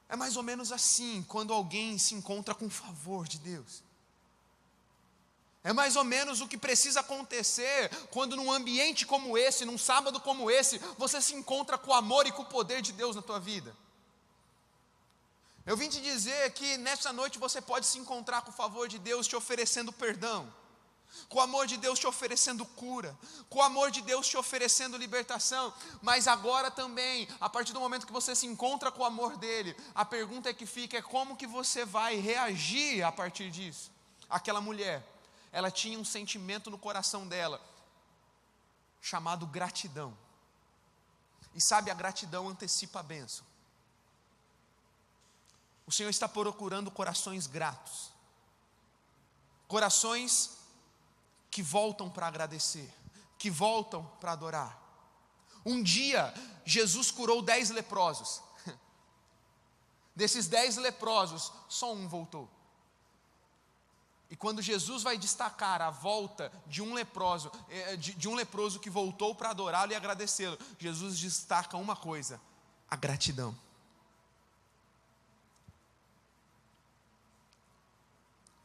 É 0.10 0.16
mais 0.16 0.38
ou 0.38 0.44
menos 0.44 0.72
assim 0.72 1.22
quando 1.28 1.52
alguém 1.52 1.98
se 1.98 2.16
encontra 2.16 2.56
com 2.56 2.68
o 2.68 2.70
favor 2.70 3.28
de 3.28 3.40
Deus. 3.40 3.84
É 5.68 5.74
mais 5.74 5.98
ou 5.98 6.06
menos 6.06 6.40
o 6.40 6.48
que 6.48 6.58
precisa 6.58 7.02
acontecer 7.02 7.90
quando 8.10 8.38
num 8.38 8.50
ambiente 8.50 9.06
como 9.06 9.38
esse, 9.38 9.66
num 9.66 9.78
sábado 9.78 10.18
como 10.18 10.50
esse, 10.50 10.78
você 10.98 11.20
se 11.22 11.36
encontra 11.36 11.78
com 11.78 11.92
o 11.92 11.94
amor 11.94 12.26
e 12.26 12.32
com 12.32 12.44
o 12.44 12.46
poder 12.46 12.82
de 12.82 12.94
Deus 12.94 13.18
na 13.18 13.22
tua 13.22 13.38
vida. 13.38 13.76
Eu 15.66 15.76
vim 15.76 15.90
te 15.90 16.00
dizer 16.00 16.54
que 16.54 16.78
nessa 16.78 17.12
noite 17.12 17.38
você 17.38 17.60
pode 17.60 17.86
se 17.86 17.98
encontrar 18.00 18.44
com 18.44 18.50
o 18.50 18.54
favor 18.54 18.88
de 18.88 18.98
Deus 18.98 19.28
te 19.28 19.36
oferecendo 19.36 19.92
perdão. 19.92 20.48
com 21.28 21.40
o 21.40 21.42
amor 21.42 21.68
de 21.68 21.76
Deus 21.76 22.00
te 22.00 22.08
oferecendo 22.08 22.66
cura, 22.66 23.14
com 23.50 23.60
o 23.60 23.62
amor 23.62 23.92
de 23.92 24.02
Deus 24.02 24.26
te 24.26 24.38
oferecendo 24.38 24.96
libertação, 24.96 25.74
mas 26.02 26.30
agora 26.30 26.72
também, 26.72 27.28
a 27.42 27.50
partir 27.50 27.74
do 27.74 27.82
momento 27.82 28.08
que 28.08 28.14
você 28.14 28.34
se 28.34 28.48
encontra 28.48 28.90
com 28.90 29.02
o 29.02 29.06
amor 29.06 29.36
dele, 29.36 29.76
a 29.94 30.06
pergunta 30.06 30.50
é 30.50 30.54
que 30.54 30.66
fica 30.66 30.98
é 30.98 31.02
como 31.02 31.36
que 31.36 31.46
você 31.46 31.84
vai 31.84 32.16
reagir 32.16 33.04
a 33.04 33.12
partir 33.12 33.52
disso. 33.52 33.92
Aquela 34.30 34.62
mulher, 34.62 35.17
ela 35.58 35.72
tinha 35.72 35.98
um 35.98 36.06
sentimento 36.06 36.70
no 36.70 36.78
coração 36.78 37.28
dela 37.28 37.60
chamado 39.02 39.48
gratidão. 39.48 40.16
E 41.52 41.60
sabe, 41.60 41.90
a 41.90 41.96
gratidão 41.96 42.48
antecipa 42.48 43.00
a 43.00 43.04
bênção. 43.04 43.44
O 45.88 45.92
Senhor 45.92 46.12
está 46.12 46.30
procurando 46.30 46.92
corações 46.92 47.48
gratos, 47.48 48.12
corações 49.68 50.60
que 51.50 51.64
voltam 51.64 52.08
para 52.08 52.28
agradecer, 52.28 52.94
que 53.40 53.50
voltam 53.50 54.06
para 54.22 54.34
adorar. 54.34 54.80
Um 55.66 55.82
dia, 55.82 56.32
Jesus 56.66 57.10
curou 57.10 57.42
dez 57.42 57.72
leprosos. 57.72 58.44
Desses 60.16 60.46
dez 60.46 60.78
leprosos, 60.78 61.52
só 61.68 61.92
um 61.96 62.08
voltou. 62.08 62.48
E 64.30 64.36
quando 64.36 64.62
Jesus 64.62 65.04
vai 65.04 65.18
destacar 65.18 65.82
a 65.82 65.90
volta 65.90 66.52
de 66.66 66.82
um 66.82 66.94
leproso, 66.94 67.52
eh, 67.70 67.96
de, 67.96 68.28
um 68.28 68.36
leproso 68.36 68.80
que 68.80 68.90
voltou 68.90 69.34
para 69.34 69.52
adorá-lo 69.52 69.92
e 69.92 69.96
agradecê-lo, 69.96 70.58
Jesus 70.78 71.18
destaca 71.18 71.78
uma 71.78 71.96
coisa: 71.96 72.40
a 72.90 72.96
gratidão. 72.96 73.58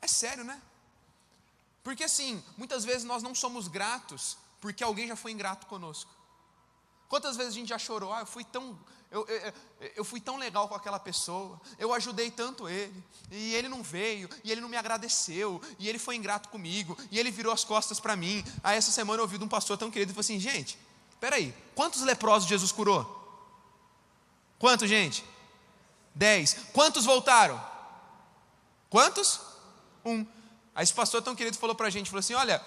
É 0.01 0.09
sério, 0.09 0.43
né? 0.43 0.61
Porque 1.85 2.05
assim, 2.05 2.43
muitas 2.57 2.85
vezes 2.85 3.05
nós 3.05 3.23
não 3.23 3.35
somos 3.35 3.69
gratos 3.69 4.37
porque 4.61 4.83
alguém 4.83 5.09
já 5.09 5.17
foi 5.17 5.33
ingrato 5.33 5.67
conosco. 5.67 6.11
Quantas 7.09 7.37
vezes 7.37 7.53
a 7.53 7.57
gente 7.57 7.69
já 7.69 7.79
chorou? 7.79 8.13
Ah, 8.13 8.21
eu 8.21 8.27
fui 8.27 8.45
tão, 8.45 8.79
eu, 9.13 9.27
eu, 9.29 9.53
eu, 9.97 10.05
fui 10.05 10.19
tão 10.21 10.39
legal 10.39 10.67
com 10.69 10.75
aquela 10.75 10.99
pessoa, 10.99 11.61
eu 11.79 11.93
ajudei 11.93 12.31
tanto 12.31 12.67
ele, 12.67 13.05
e 13.31 13.55
ele 13.55 13.69
não 13.69 13.83
veio, 13.83 14.27
e 14.43 14.51
ele 14.51 14.61
não 14.63 14.71
me 14.71 14.77
agradeceu, 14.77 15.61
e 15.79 15.87
ele 15.87 15.99
foi 15.99 16.17
ingrato 16.17 16.49
comigo, 16.49 16.97
e 17.11 17.19
ele 17.19 17.31
virou 17.31 17.53
as 17.53 17.63
costas 17.63 18.01
para 18.01 18.17
mim. 18.17 18.43
Aí 18.65 18.79
essa 18.79 18.91
semana 18.91 19.19
eu 19.19 19.25
ouvi 19.25 19.37
de 19.37 19.45
um 19.45 19.49
pastor 19.49 19.77
tão 19.77 19.91
querido 19.91 20.13
e 20.13 20.15
falou 20.15 20.23
assim: 20.23 20.41
gente, 20.41 20.79
peraí, 21.21 21.55
quantos 21.75 22.01
leprosos 22.01 22.49
Jesus 22.49 22.73
curou? 22.73 23.21
Quantos, 24.59 24.89
gente? 24.89 25.23
Dez. 26.15 26.57
Quantos 26.73 27.05
voltaram? 27.05 27.63
Quantos? 28.89 29.41
Um. 30.05 30.27
Aí 30.75 30.85
esse 30.85 30.95
pastor 30.95 31.21
tão 31.21 31.37
querido 31.37 31.59
falou 31.59 31.77
para 31.77 31.89
a 31.89 31.91
gente, 31.91 32.09
falou 32.09 32.21
assim, 32.21 32.35
olha, 32.35 32.65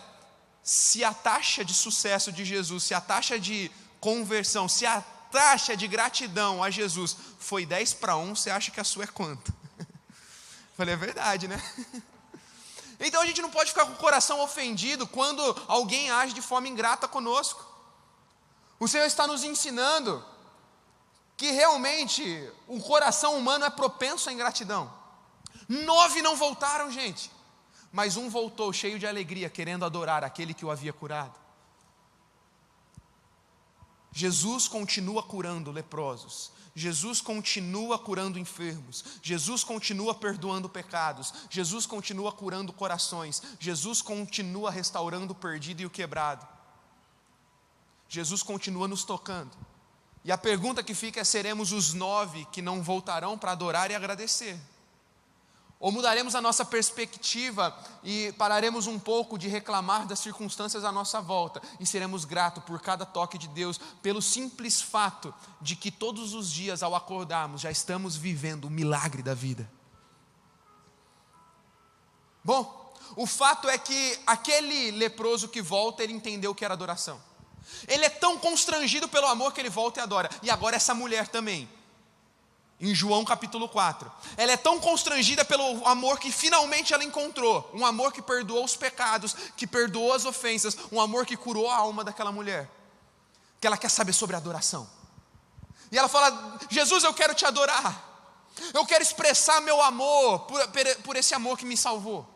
se 0.62 1.04
a 1.04 1.12
taxa 1.12 1.66
de 1.66 1.74
sucesso 1.74 2.32
de 2.32 2.46
Jesus, 2.46 2.84
se 2.84 2.94
a 2.94 3.02
taxa 3.02 3.40
de 3.40 3.72
conversão, 4.00 4.70
se 4.70 4.86
a 4.86 5.04
taxa 5.36 5.76
de 5.76 5.86
gratidão 5.86 6.64
a 6.64 6.70
Jesus 6.70 7.18
foi 7.40 7.66
10 7.66 7.96
para 7.96 8.16
1, 8.16 8.36
você 8.38 8.50
acha 8.50 8.72
que 8.72 8.80
a 8.80 8.86
sua 8.86 9.04
é 9.04 9.08
quanto? 9.08 9.54
Falei, 10.78 10.94
é 10.94 10.98
verdade, 10.98 11.48
né? 11.48 11.62
Então 12.98 13.22
a 13.22 13.26
gente 13.26 13.42
não 13.42 13.52
pode 13.52 13.72
ficar 13.72 13.86
com 13.86 13.92
o 13.92 13.98
coração 13.98 14.40
ofendido 14.40 15.06
quando 15.06 15.42
alguém 15.68 16.10
age 16.10 16.34
de 16.34 16.42
forma 16.42 16.70
ingrata 16.70 17.10
conosco. 17.10 17.62
O 18.80 18.88
Senhor 18.88 19.04
está 19.04 19.28
nos 19.28 19.44
ensinando 19.44 20.24
que 21.36 21.52
realmente 21.52 22.50
o 22.70 22.80
coração 22.80 23.38
humano 23.38 23.66
é 23.66 23.70
propenso 23.70 24.30
à 24.30 24.34
ingratidão. 24.34 24.90
Nove 25.68 26.22
não 26.22 26.38
voltaram, 26.38 26.90
gente, 26.90 27.30
mas 27.92 28.16
um 28.16 28.30
voltou 28.30 28.72
cheio 28.72 28.98
de 28.98 29.06
alegria, 29.06 29.50
querendo 29.50 29.84
adorar 29.84 30.24
aquele 30.24 30.54
que 30.54 30.64
o 30.64 30.72
havia 30.72 30.94
curado. 30.94 31.38
Jesus 34.18 34.70
continua 34.70 35.22
curando 35.22 35.74
leprosos, 35.74 36.50
Jesus 36.74 37.20
continua 37.20 38.00
curando 38.00 38.40
enfermos, 38.40 39.04
Jesus 39.22 39.62
continua 39.62 40.16
perdoando 40.16 40.70
pecados, 40.70 41.34
Jesus 41.50 41.86
continua 41.86 42.32
curando 42.32 42.72
corações, 42.72 43.44
Jesus 43.60 44.02
continua 44.02 44.72
restaurando 44.72 45.34
o 45.34 45.36
perdido 45.36 45.82
e 45.82 45.86
o 45.86 45.90
quebrado. 45.90 46.48
Jesus 48.08 48.42
continua 48.42 48.88
nos 48.88 49.04
tocando. 49.04 49.52
E 50.24 50.32
a 50.32 50.38
pergunta 50.38 50.82
que 50.82 50.96
fica 50.96 51.20
é: 51.20 51.26
seremos 51.26 51.74
os 51.74 51.94
nove 51.94 52.46
que 52.54 52.62
não 52.62 52.82
voltarão 52.82 53.38
para 53.38 53.52
adorar 53.52 53.92
e 53.92 53.96
agradecer? 53.96 54.58
Ou 55.80 55.92
mudaremos 55.92 56.36
a 56.36 56.42
nossa 56.42 56.64
perspectiva 56.64 57.78
e 58.04 58.34
pararemos 58.38 58.88
um 58.88 58.98
pouco 58.98 59.38
de 59.38 59.48
reclamar 59.50 60.08
das 60.08 60.20
circunstâncias 60.20 60.86
à 60.86 60.92
nossa 60.92 61.20
volta 61.20 61.62
e 61.80 61.86
seremos 61.86 62.24
gratos 62.24 62.64
por 62.64 62.82
cada 62.82 63.06
toque 63.06 63.38
de 63.38 63.48
Deus, 63.50 63.78
pelo 64.02 64.22
simples 64.22 64.82
fato 64.82 65.34
de 65.62 65.76
que 65.76 65.92
todos 65.92 66.34
os 66.34 66.50
dias 66.50 66.82
ao 66.82 66.96
acordarmos 66.96 67.62
já 67.62 67.70
estamos 67.70 68.16
vivendo 68.16 68.66
o 68.66 68.70
milagre 68.70 69.22
da 69.22 69.34
vida. 69.34 69.70
Bom, 72.44 72.94
o 73.18 73.28
fato 73.28 73.68
é 73.68 73.78
que 73.78 74.20
aquele 74.26 74.92
leproso 74.92 75.50
que 75.50 75.62
volta, 75.62 76.04
ele 76.04 76.14
entendeu 76.14 76.56
que 76.56 76.64
era 76.64 76.74
adoração. 76.74 77.22
Ele 77.88 78.06
é 78.06 78.10
tão 78.10 78.38
constrangido 78.38 79.10
pelo 79.10 79.28
amor 79.28 79.52
que 79.52 79.60
ele 79.60 79.70
volta 79.70 80.00
e 80.00 80.04
adora. 80.04 80.30
E 80.42 80.50
agora 80.50 80.76
essa 80.76 80.94
mulher 80.94 81.28
também 81.28 81.68
em 82.80 82.94
João 82.94 83.24
capítulo 83.24 83.70
4. 83.70 84.12
Ela 84.36 84.52
é 84.52 84.58
tão 84.58 84.80
constrangida 84.80 85.46
pelo 85.46 85.86
amor 85.88 86.20
que 86.20 86.32
finalmente 86.32 86.94
ela 86.94 87.04
encontrou, 87.04 87.70
um 87.74 87.86
amor 87.86 88.12
que 88.12 88.22
perdoou 88.22 88.64
os 88.66 88.76
pecados, 88.76 89.34
que 89.56 89.66
perdoou 89.66 90.14
as 90.14 90.26
ofensas, 90.26 90.78
um 90.92 91.00
amor 91.00 91.26
que 91.26 91.38
curou 91.38 91.70
a 91.70 91.78
alma 91.78 92.04
daquela 92.04 92.32
mulher. 92.32 92.70
Que 93.60 93.68
ela 93.68 93.78
quer 93.78 93.90
saber 93.90 94.14
sobre 94.14 94.36
adoração. 94.36 94.90
E 95.92 95.98
ela 95.98 96.10
fala: 96.10 96.60
Jesus, 96.70 97.04
eu 97.04 97.14
quero 97.14 97.34
te 97.34 97.46
adorar. 97.46 98.14
Eu 98.74 98.86
quero 98.86 99.04
expressar 99.04 99.62
meu 99.62 99.82
amor 99.82 100.40
por, 100.42 100.60
por 101.04 101.16
esse 101.16 101.34
amor 101.34 101.58
que 101.58 101.66
me 101.66 101.76
salvou. 101.76 102.28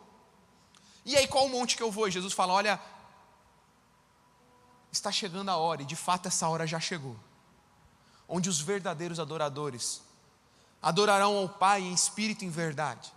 E 1.05 1.15
aí, 1.15 1.27
qual 1.27 1.46
o 1.46 1.50
monte 1.50 1.77
que 1.77 1.84
eu 1.84 1.91
vou? 1.91 2.08
E 2.08 2.12
Jesus 2.12 2.34
fala: 2.34 2.53
Olha, 2.53 2.79
está 4.91 5.12
chegando 5.12 5.50
a 5.50 5.58
hora, 5.58 5.81
e 5.81 5.86
de 5.86 5.96
fato 5.96 6.27
essa 6.27 6.48
hora 6.48 6.65
já 6.65 6.79
chegou, 6.79 7.15
onde 8.27 8.50
os 8.50 8.60
verdadeiros 8.60 9.19
adoradores 9.19 10.01
adorarão 10.81 11.38
ao 11.38 11.50
Pai 11.50 11.81
em 11.81 11.93
espírito 11.93 12.43
e 12.43 12.48
em 12.48 12.50
verdade. 12.50 13.12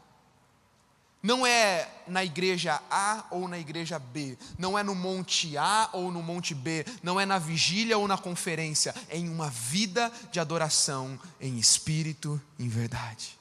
Não 1.22 1.46
é 1.46 1.88
na 2.08 2.24
igreja 2.24 2.80
A 2.90 3.24
ou 3.30 3.46
na 3.46 3.56
igreja 3.56 3.96
B, 3.96 4.36
não 4.58 4.76
é 4.76 4.82
no 4.82 4.94
monte 4.94 5.56
A 5.56 5.88
ou 5.92 6.10
no 6.10 6.20
monte 6.20 6.52
B, 6.52 6.84
não 7.00 7.20
é 7.20 7.24
na 7.24 7.38
vigília 7.38 7.96
ou 7.96 8.08
na 8.08 8.18
conferência, 8.18 8.92
é 9.08 9.16
em 9.16 9.28
uma 9.28 9.48
vida 9.48 10.12
de 10.32 10.40
adoração 10.40 11.18
em 11.40 11.58
espírito 11.58 12.42
e 12.58 12.64
em 12.64 12.68
verdade. 12.68 13.38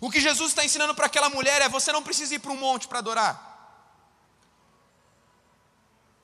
O 0.00 0.08
que 0.08 0.20
Jesus 0.20 0.50
está 0.50 0.64
ensinando 0.64 0.94
para 0.94 1.06
aquela 1.06 1.28
mulher 1.28 1.60
é: 1.62 1.68
você 1.68 1.90
não 1.90 2.02
precisa 2.02 2.36
ir 2.36 2.38
para 2.38 2.52
um 2.52 2.56
monte 2.56 2.86
para 2.86 2.98
adorar. 2.98 3.48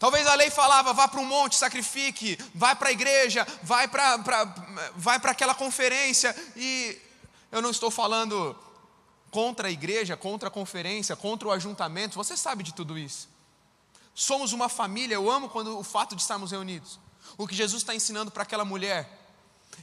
Talvez 0.04 0.26
a 0.26 0.34
lei 0.34 0.50
falava, 0.50 0.92
vá 0.92 1.08
para 1.08 1.18
um 1.18 1.25
monte, 1.25 1.56
sacrifique, 1.56 2.38
vai 2.54 2.76
para 2.76 2.90
a 2.90 2.92
igreja, 2.92 3.46
vai 3.62 3.88
para 3.88 4.18
vai 4.94 5.16
aquela 5.16 5.54
conferência. 5.54 6.37
E 6.54 7.00
eu 7.50 7.62
não 7.62 7.70
estou 7.70 7.90
falando 7.90 8.54
contra 9.30 9.68
a 9.68 9.70
igreja, 9.70 10.14
contra 10.14 10.49
a 10.49 10.50
conferência, 10.50 11.16
contra 11.16 11.49
o 11.49 11.50
ajuntamento, 11.50 12.16
você 12.16 12.37
sabe 12.37 12.62
de 12.62 12.75
tudo 12.75 12.99
isso. 12.99 13.30
Somos 14.14 14.52
uma 14.52 14.68
família, 14.68 15.14
eu 15.14 15.30
amo 15.30 15.49
quando 15.49 15.78
o 15.78 15.82
fato 15.82 16.14
de 16.14 16.20
estarmos 16.20 16.50
reunidos. 16.50 17.00
O 17.38 17.49
que 17.49 17.54
Jesus 17.54 17.80
está 17.80 17.94
ensinando 17.94 18.30
para 18.30 18.42
aquela 18.42 18.62
mulher 18.62 19.08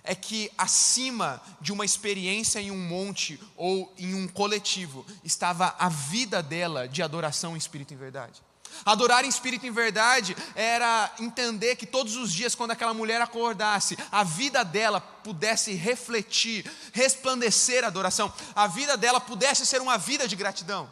é 0.03 0.13
que 0.13 0.51
acima 0.55 1.41
de 1.59 1.73
uma 1.73 1.83
experiência 1.83 2.59
em 2.59 2.69
um 2.69 2.77
monte 2.77 3.39
ou 3.57 3.91
em 3.97 4.13
um 4.13 4.27
coletivo 4.27 5.03
estava 5.23 5.73
a 5.79 5.89
vida 5.89 6.43
dela 6.43 6.87
de 6.87 7.01
adoração 7.01 7.55
em 7.55 7.57
espírito 7.57 7.91
e 7.95 7.97
verdade. 7.97 8.39
Adorar 8.85 9.23
em 9.23 9.27
espírito 9.27 9.65
em 9.65 9.71
verdade 9.71 10.35
era 10.55 11.11
entender 11.19 11.75
que 11.75 11.85
todos 11.85 12.15
os 12.15 12.31
dias, 12.31 12.55
quando 12.55 12.71
aquela 12.71 12.93
mulher 12.93 13.21
acordasse, 13.21 13.97
a 14.11 14.23
vida 14.23 14.63
dela 14.63 14.99
pudesse 14.99 15.73
refletir, 15.73 16.69
resplandecer 16.93 17.83
a 17.83 17.87
adoração, 17.87 18.33
a 18.55 18.67
vida 18.67 18.97
dela 18.97 19.21
pudesse 19.21 19.65
ser 19.65 19.81
uma 19.81 19.97
vida 19.97 20.27
de 20.27 20.35
gratidão. 20.35 20.89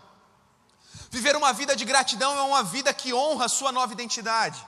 Viver 1.09 1.35
uma 1.35 1.51
vida 1.51 1.75
de 1.75 1.85
gratidão 1.85 2.37
é 2.37 2.41
uma 2.41 2.63
vida 2.63 2.93
que 2.93 3.13
honra 3.13 3.45
a 3.45 3.49
sua 3.49 3.71
nova 3.71 3.93
identidade. 3.93 4.63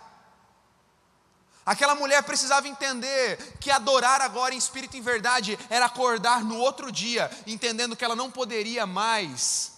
Aquela 1.63 1.94
mulher 1.94 2.24
precisava 2.24 2.68
entender 2.68 3.38
que 3.60 3.70
adorar 3.70 4.20
agora 4.20 4.53
em 4.53 4.58
espírito 4.58 4.98
em 4.98 5.01
verdade 5.01 5.58
era 5.70 5.86
acordar 5.86 6.44
no 6.44 6.58
outro 6.58 6.91
dia, 6.91 7.30
entendendo 7.46 7.96
que 7.96 8.03
ela 8.03 8.15
não 8.15 8.32
poderia 8.32 8.88
mais 8.88 9.71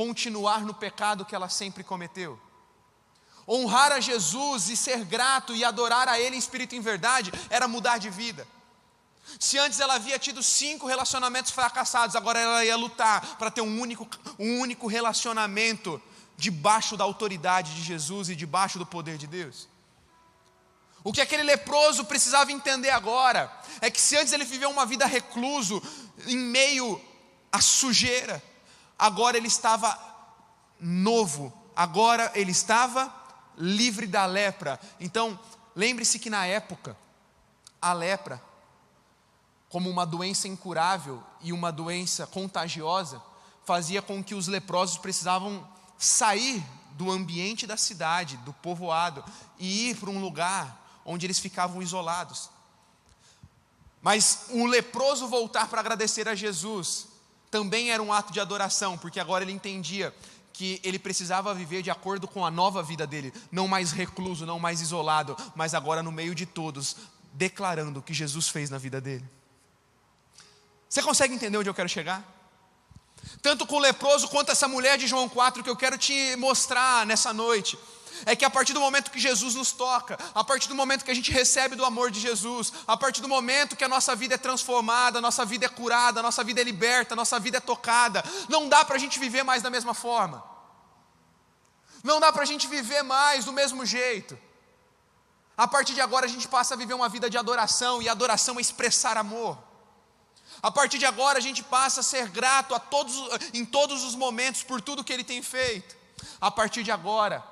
continuar 0.00 0.62
no 0.62 0.72
pecado 0.72 1.26
que 1.26 1.34
ela 1.34 1.50
sempre 1.50 1.84
cometeu. 1.84 2.40
Honrar 3.46 3.92
a 3.92 4.00
Jesus 4.00 4.70
e 4.70 4.76
ser 4.76 5.04
grato 5.04 5.54
e 5.54 5.62
adorar 5.62 6.08
a 6.08 6.18
Ele 6.18 6.36
em 6.36 6.38
espírito 6.38 6.74
e 6.74 6.78
em 6.78 6.80
verdade 6.80 7.30
era 7.50 7.68
mudar 7.68 7.98
de 7.98 8.08
vida. 8.08 8.48
Se 9.38 9.58
antes 9.58 9.78
ela 9.78 9.96
havia 9.96 10.18
tido 10.18 10.42
cinco 10.42 10.86
relacionamentos 10.86 11.50
fracassados, 11.50 12.16
agora 12.16 12.38
ela 12.40 12.64
ia 12.64 12.78
lutar 12.78 13.36
para 13.36 13.50
ter 13.50 13.60
um 13.60 13.78
único, 13.78 14.08
um 14.38 14.60
único 14.60 14.86
relacionamento 14.86 16.00
debaixo 16.34 16.96
da 16.96 17.04
autoridade 17.04 17.74
de 17.74 17.82
Jesus 17.82 18.30
e 18.30 18.34
debaixo 18.34 18.78
do 18.78 18.86
poder 18.86 19.18
de 19.18 19.26
Deus. 19.26 19.68
O 21.04 21.12
que 21.12 21.20
aquele 21.20 21.42
leproso 21.42 22.06
precisava 22.06 22.50
entender 22.50 22.88
agora 22.88 23.52
é 23.82 23.90
que 23.90 24.00
se 24.00 24.16
antes 24.16 24.32
ele 24.32 24.46
viveu 24.46 24.70
uma 24.70 24.86
vida 24.86 25.04
recluso, 25.04 25.82
em 26.26 26.38
meio 26.38 26.98
à 27.52 27.60
sujeira, 27.60 28.42
agora 29.00 29.38
ele 29.38 29.48
estava 29.48 29.98
novo, 30.78 31.50
agora 31.74 32.30
ele 32.34 32.50
estava 32.50 33.10
livre 33.56 34.06
da 34.06 34.26
lepra. 34.26 34.78
Então, 35.00 35.40
lembre-se 35.74 36.18
que 36.18 36.28
na 36.28 36.44
época, 36.44 36.94
a 37.80 37.94
lepra, 37.94 38.42
como 39.70 39.88
uma 39.88 40.04
doença 40.04 40.46
incurável 40.46 41.22
e 41.40 41.50
uma 41.50 41.72
doença 41.72 42.26
contagiosa, 42.26 43.22
fazia 43.64 44.02
com 44.02 44.22
que 44.22 44.34
os 44.34 44.46
leprosos 44.46 44.98
precisavam 44.98 45.66
sair 45.96 46.62
do 46.92 47.10
ambiente 47.10 47.66
da 47.66 47.78
cidade, 47.78 48.36
do 48.38 48.52
povoado, 48.52 49.24
e 49.58 49.90
ir 49.90 49.96
para 49.96 50.10
um 50.10 50.20
lugar 50.20 51.00
onde 51.06 51.24
eles 51.24 51.38
ficavam 51.38 51.80
isolados. 51.80 52.50
Mas 54.02 54.46
o 54.50 54.66
leproso 54.66 55.26
voltar 55.26 55.68
para 55.68 55.80
agradecer 55.80 56.28
a 56.28 56.34
Jesus 56.34 57.09
também 57.50 57.90
era 57.90 58.02
um 58.02 58.12
ato 58.12 58.32
de 58.32 58.40
adoração, 58.40 58.96
porque 58.96 59.18
agora 59.18 59.44
ele 59.44 59.52
entendia 59.52 60.14
que 60.52 60.80
ele 60.84 60.98
precisava 60.98 61.54
viver 61.54 61.82
de 61.82 61.90
acordo 61.90 62.28
com 62.28 62.44
a 62.44 62.50
nova 62.50 62.82
vida 62.82 63.06
dele, 63.06 63.32
não 63.50 63.66
mais 63.66 63.92
recluso, 63.92 64.44
não 64.44 64.58
mais 64.58 64.80
isolado, 64.80 65.36
mas 65.54 65.74
agora 65.74 66.02
no 66.02 66.12
meio 66.12 66.34
de 66.34 66.44
todos, 66.46 66.96
declarando 67.32 68.00
o 68.00 68.02
que 68.02 68.12
Jesus 68.12 68.48
fez 68.48 68.68
na 68.68 68.78
vida 68.78 69.00
dele. 69.00 69.24
Você 70.88 71.02
consegue 71.02 71.34
entender 71.34 71.56
onde 71.56 71.70
eu 71.70 71.74
quero 71.74 71.88
chegar? 71.88 72.24
Tanto 73.40 73.66
com 73.66 73.76
o 73.76 73.80
leproso 73.80 74.28
quanto 74.28 74.50
essa 74.50 74.66
mulher 74.66 74.98
de 74.98 75.06
João 75.06 75.28
4 75.28 75.62
que 75.62 75.70
eu 75.70 75.76
quero 75.76 75.96
te 75.96 76.36
mostrar 76.36 77.06
nessa 77.06 77.32
noite. 77.32 77.78
É 78.26 78.36
que 78.36 78.44
a 78.44 78.50
partir 78.50 78.72
do 78.72 78.80
momento 78.80 79.10
que 79.10 79.18
Jesus 79.18 79.54
nos 79.54 79.72
toca, 79.72 80.18
a 80.34 80.44
partir 80.44 80.68
do 80.68 80.74
momento 80.74 81.04
que 81.04 81.10
a 81.10 81.14
gente 81.14 81.30
recebe 81.30 81.76
do 81.76 81.84
amor 81.84 82.10
de 82.10 82.20
Jesus, 82.20 82.72
a 82.86 82.96
partir 82.96 83.20
do 83.20 83.28
momento 83.28 83.76
que 83.76 83.84
a 83.84 83.88
nossa 83.88 84.14
vida 84.14 84.34
é 84.34 84.38
transformada, 84.38 85.18
a 85.18 85.22
nossa 85.22 85.44
vida 85.44 85.66
é 85.66 85.68
curada, 85.68 86.20
a 86.20 86.22
nossa 86.22 86.44
vida 86.44 86.60
é 86.60 86.64
liberta, 86.64 87.14
a 87.14 87.16
nossa 87.16 87.38
vida 87.38 87.58
é 87.58 87.60
tocada, 87.60 88.24
não 88.48 88.68
dá 88.68 88.84
para 88.84 88.96
a 88.96 88.98
gente 88.98 89.18
viver 89.18 89.42
mais 89.42 89.62
da 89.62 89.70
mesma 89.70 89.94
forma. 89.94 90.44
Não 92.02 92.18
dá 92.18 92.32
para 92.32 92.42
a 92.42 92.46
gente 92.46 92.66
viver 92.66 93.02
mais 93.02 93.44
do 93.44 93.52
mesmo 93.52 93.84
jeito. 93.84 94.38
A 95.56 95.68
partir 95.68 95.92
de 95.92 96.00
agora 96.00 96.26
a 96.26 96.28
gente 96.28 96.48
passa 96.48 96.74
a 96.74 96.76
viver 96.76 96.94
uma 96.94 97.08
vida 97.08 97.28
de 97.28 97.36
adoração, 97.36 98.00
e 98.00 98.08
adoração 98.08 98.58
é 98.58 98.60
expressar 98.60 99.16
amor. 99.18 99.58
A 100.62 100.70
partir 100.70 100.98
de 100.98 101.06
agora 101.06 101.38
a 101.38 101.40
gente 101.40 101.62
passa 101.62 102.00
a 102.00 102.02
ser 102.02 102.28
grato 102.28 102.74
a 102.74 102.78
todos, 102.78 103.14
em 103.52 103.64
todos 103.64 104.04
os 104.04 104.14
momentos 104.14 104.62
por 104.62 104.80
tudo 104.80 105.04
que 105.04 105.12
Ele 105.12 105.24
tem 105.24 105.42
feito. 105.42 105.96
A 106.40 106.50
partir 106.50 106.82
de 106.82 106.90
agora, 106.90 107.44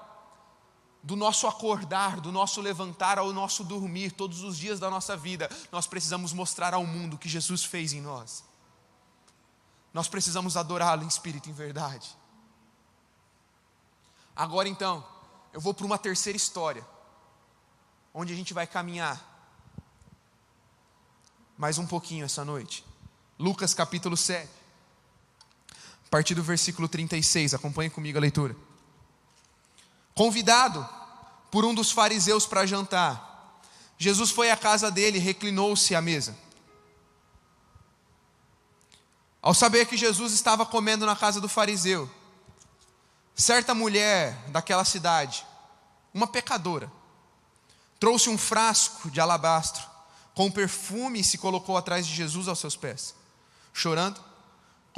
do 1.03 1.17
nosso 1.17 1.47
acordar, 1.47 2.21
do 2.21 2.33
nosso 2.33 2.61
levantar 2.61 3.19
ao 3.19 3.33
nosso 3.33 3.63
dormir, 3.65 4.13
todos 4.13 4.43
os 4.43 4.59
dias 4.59 4.81
da 4.81 4.91
nossa 4.91 5.17
vida, 5.17 5.49
nós 5.71 5.87
precisamos 5.87 6.33
mostrar 6.33 6.75
ao 6.75 6.85
mundo 6.85 7.15
o 7.15 7.19
que 7.19 7.29
Jesus 7.29 7.65
fez 7.65 7.93
em 7.93 8.01
nós. 8.01 8.45
Nós 9.93 10.09
precisamos 10.09 10.57
adorá-lo 10.57 11.05
em 11.05 11.09
espírito 11.09 11.49
e 11.49 11.51
em 11.51 11.55
verdade. 11.55 12.17
Agora 14.35 14.69
então, 14.69 15.05
eu 15.53 15.61
vou 15.61 15.73
para 15.73 15.87
uma 15.87 15.99
terceira 15.99 16.37
história, 16.37 16.87
onde 18.13 18.33
a 18.33 18.37
gente 18.37 18.53
vai 18.53 18.67
caminhar 18.67 19.25
mais 21.57 21.79
um 21.79 21.87
pouquinho 21.87 22.25
essa 22.25 22.45
noite. 22.45 22.85
Lucas 23.39 23.75
capítulo 23.75 24.17
7, 24.17 24.49
a 26.07 26.09
partir 26.11 26.35
do 26.35 26.43
versículo 26.43 26.89
36, 26.89 27.55
acompanhe 27.55 27.91
comigo 27.91 28.19
a 28.19 28.21
leitura. 28.21 28.68
Convidado 30.19 30.85
por 31.49 31.65
um 31.65 31.73
dos 31.73 31.93
fariseus 31.93 32.45
para 32.45 32.67
jantar, 32.67 33.61
Jesus 33.97 34.33
foi 34.33 34.51
à 34.51 34.57
casa 34.57 34.91
dele 34.91 35.17
reclinou-se 35.17 35.95
à 35.95 36.01
mesa. 36.01 36.37
Ao 39.41 39.55
saber 39.55 39.87
que 39.87 39.97
Jesus 39.97 40.33
estava 40.33 40.67
comendo 40.67 41.07
na 41.07 41.15
casa 41.15 41.41
do 41.41 41.49
fariseu, 41.49 42.11
certa 43.37 43.77
mulher 43.77 44.35
daquela 44.49 44.85
cidade, 44.85 45.47
uma 46.13 46.27
pecadora, 46.27 46.91
trouxe 48.01 48.29
um 48.29 48.37
frasco 48.37 49.13
de 49.13 49.21
alabastro 49.21 49.87
com 50.35 50.51
perfume 50.51 51.21
e 51.21 51.25
se 51.25 51.39
colocou 51.39 51.77
atrás 51.77 52.05
de 52.05 52.13
Jesus 52.13 52.49
aos 52.49 52.59
seus 52.59 52.75
pés 52.75 53.15
chorando. 53.73 54.28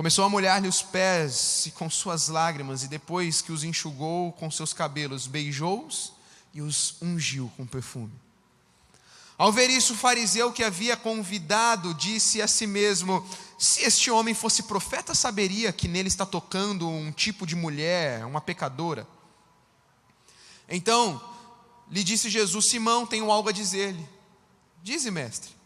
Começou 0.01 0.25
a 0.25 0.31
molhar-lhe 0.31 0.67
os 0.67 0.81
pés 0.81 1.71
com 1.75 1.91
suas 1.91 2.29
lágrimas, 2.29 2.83
e 2.83 2.89
depois 2.89 3.43
que 3.43 3.53
os 3.53 3.63
enxugou 3.63 4.33
com 4.33 4.51
seus 4.51 4.73
cabelos, 4.73 5.27
beijou-os 5.27 6.15
e 6.55 6.63
os 6.63 6.95
ungiu 7.03 7.53
com 7.55 7.67
perfume. 7.67 8.11
Ao 9.37 9.53
ver 9.53 9.69
isso, 9.69 9.93
o 9.93 9.97
fariseu 9.97 10.55
que 10.55 10.65
havia 10.65 10.97
convidado 10.97 11.93
disse 11.93 12.41
a 12.41 12.49
si 12.49 12.67
mesmo: 12.67 13.23
Se 13.59 13.83
este 13.83 14.11
homem 14.11 14.33
fosse 14.33 14.63
profeta, 14.63 15.15
saberia 15.15 15.71
que 15.71 15.87
nele 15.87 16.09
está 16.09 16.25
tocando 16.25 16.89
um 16.89 17.13
tipo 17.13 17.47
de 17.47 17.55
mulher, 17.55 18.25
uma 18.25 18.41
pecadora. 18.41 19.07
Então 20.67 21.21
lhe 21.91 22.03
disse 22.03 22.31
Jesus: 22.31 22.71
Simão, 22.71 23.05
tenho 23.05 23.31
algo 23.31 23.51
a 23.51 23.53
dizer-lhe. 23.53 24.09
Dize, 24.83 25.11
mestre. 25.11 25.60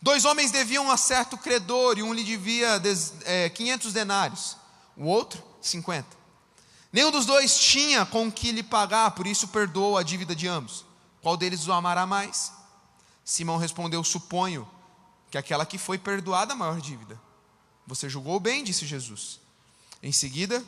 Dois 0.00 0.24
homens 0.24 0.50
deviam 0.50 0.90
a 0.90 0.96
certo 0.96 1.36
credor 1.36 1.98
e 1.98 2.02
um 2.02 2.12
lhe 2.12 2.22
devia 2.22 2.80
é, 3.24 3.48
500 3.48 3.92
denários, 3.92 4.56
o 4.96 5.04
outro 5.04 5.42
50. 5.60 6.16
Nenhum 6.92 7.10
dos 7.10 7.26
dois 7.26 7.58
tinha 7.58 8.06
com 8.06 8.30
que 8.30 8.52
lhe 8.52 8.62
pagar, 8.62 9.10
por 9.12 9.26
isso 9.26 9.48
perdoou 9.48 9.98
a 9.98 10.02
dívida 10.02 10.34
de 10.34 10.46
ambos. 10.46 10.84
Qual 11.20 11.36
deles 11.36 11.66
o 11.66 11.72
amará 11.72 12.06
mais? 12.06 12.52
Simão 13.24 13.56
respondeu: 13.56 14.02
Suponho 14.04 14.68
que 15.30 15.36
aquela 15.36 15.66
que 15.66 15.76
foi 15.76 15.98
perdoada 15.98 16.52
a 16.52 16.56
maior 16.56 16.80
dívida. 16.80 17.20
Você 17.86 18.08
julgou 18.08 18.38
bem, 18.38 18.64
disse 18.64 18.86
Jesus. 18.86 19.40
Em 20.02 20.12
seguida, 20.12 20.64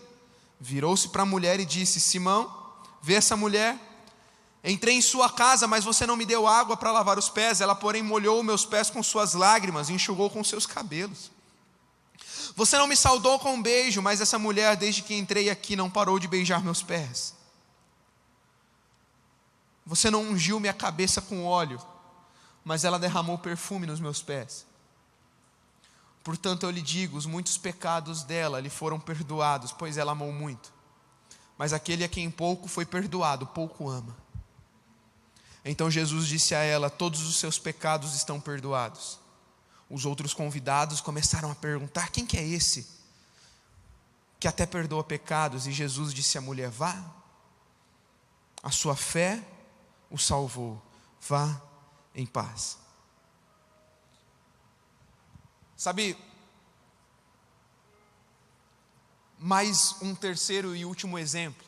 virou-se 0.60 1.08
para 1.08 1.22
a 1.22 1.26
mulher 1.26 1.60
e 1.60 1.64
disse: 1.64 2.00
Simão, 2.00 2.52
vê 3.00 3.14
essa 3.14 3.36
mulher? 3.36 3.78
Entrei 4.70 4.96
em 4.96 5.02
sua 5.02 5.30
casa, 5.30 5.66
mas 5.66 5.82
você 5.82 6.06
não 6.06 6.14
me 6.14 6.26
deu 6.26 6.46
água 6.46 6.76
para 6.76 6.92
lavar 6.92 7.18
os 7.18 7.30
pés. 7.30 7.62
Ela, 7.62 7.74
porém, 7.74 8.02
molhou 8.02 8.42
meus 8.42 8.66
pés 8.66 8.90
com 8.90 9.02
suas 9.02 9.32
lágrimas 9.32 9.88
e 9.88 9.94
enxugou 9.94 10.28
com 10.28 10.44
seus 10.44 10.66
cabelos. 10.66 11.30
Você 12.54 12.76
não 12.76 12.86
me 12.86 12.94
saudou 12.94 13.38
com 13.38 13.54
um 13.54 13.62
beijo, 13.62 14.02
mas 14.02 14.20
essa 14.20 14.38
mulher, 14.38 14.76
desde 14.76 15.00
que 15.02 15.14
entrei 15.14 15.48
aqui, 15.48 15.74
não 15.74 15.88
parou 15.88 16.18
de 16.18 16.28
beijar 16.28 16.62
meus 16.62 16.82
pés. 16.82 17.34
Você 19.86 20.10
não 20.10 20.22
ungiu 20.22 20.60
minha 20.60 20.74
cabeça 20.74 21.22
com 21.22 21.46
óleo, 21.46 21.80
mas 22.62 22.84
ela 22.84 22.98
derramou 22.98 23.38
perfume 23.38 23.86
nos 23.86 24.00
meus 24.00 24.20
pés. 24.20 24.66
Portanto, 26.22 26.64
eu 26.64 26.70
lhe 26.70 26.82
digo: 26.82 27.16
os 27.16 27.24
muitos 27.24 27.56
pecados 27.56 28.22
dela 28.22 28.60
lhe 28.60 28.68
foram 28.68 29.00
perdoados, 29.00 29.72
pois 29.72 29.96
ela 29.96 30.12
amou 30.12 30.30
muito. 30.30 30.70
Mas 31.56 31.72
aquele 31.72 32.04
a 32.04 32.08
quem 32.08 32.30
pouco 32.30 32.68
foi 32.68 32.84
perdoado, 32.84 33.46
pouco 33.46 33.88
ama. 33.88 34.14
Então 35.70 35.90
Jesus 35.90 36.26
disse 36.26 36.54
a 36.54 36.62
ela: 36.62 36.88
Todos 36.88 37.26
os 37.26 37.38
seus 37.38 37.58
pecados 37.58 38.14
estão 38.14 38.40
perdoados. 38.40 39.20
Os 39.90 40.06
outros 40.06 40.32
convidados 40.32 41.02
começaram 41.02 41.50
a 41.50 41.54
perguntar: 41.54 42.10
Quem 42.10 42.24
que 42.24 42.38
é 42.38 42.42
esse? 42.42 42.88
Que 44.40 44.48
até 44.48 44.64
perdoa 44.64 45.04
pecados. 45.04 45.66
E 45.66 45.72
Jesus 45.72 46.14
disse 46.14 46.38
à 46.38 46.40
mulher: 46.40 46.70
Vá, 46.70 47.04
a 48.62 48.70
sua 48.70 48.96
fé 48.96 49.46
o 50.10 50.16
salvou. 50.16 50.80
Vá 51.20 51.60
em 52.14 52.24
paz. 52.24 52.78
Sabe, 55.76 56.16
mais 59.38 59.96
um 60.00 60.14
terceiro 60.14 60.74
e 60.74 60.86
último 60.86 61.18
exemplo 61.18 61.67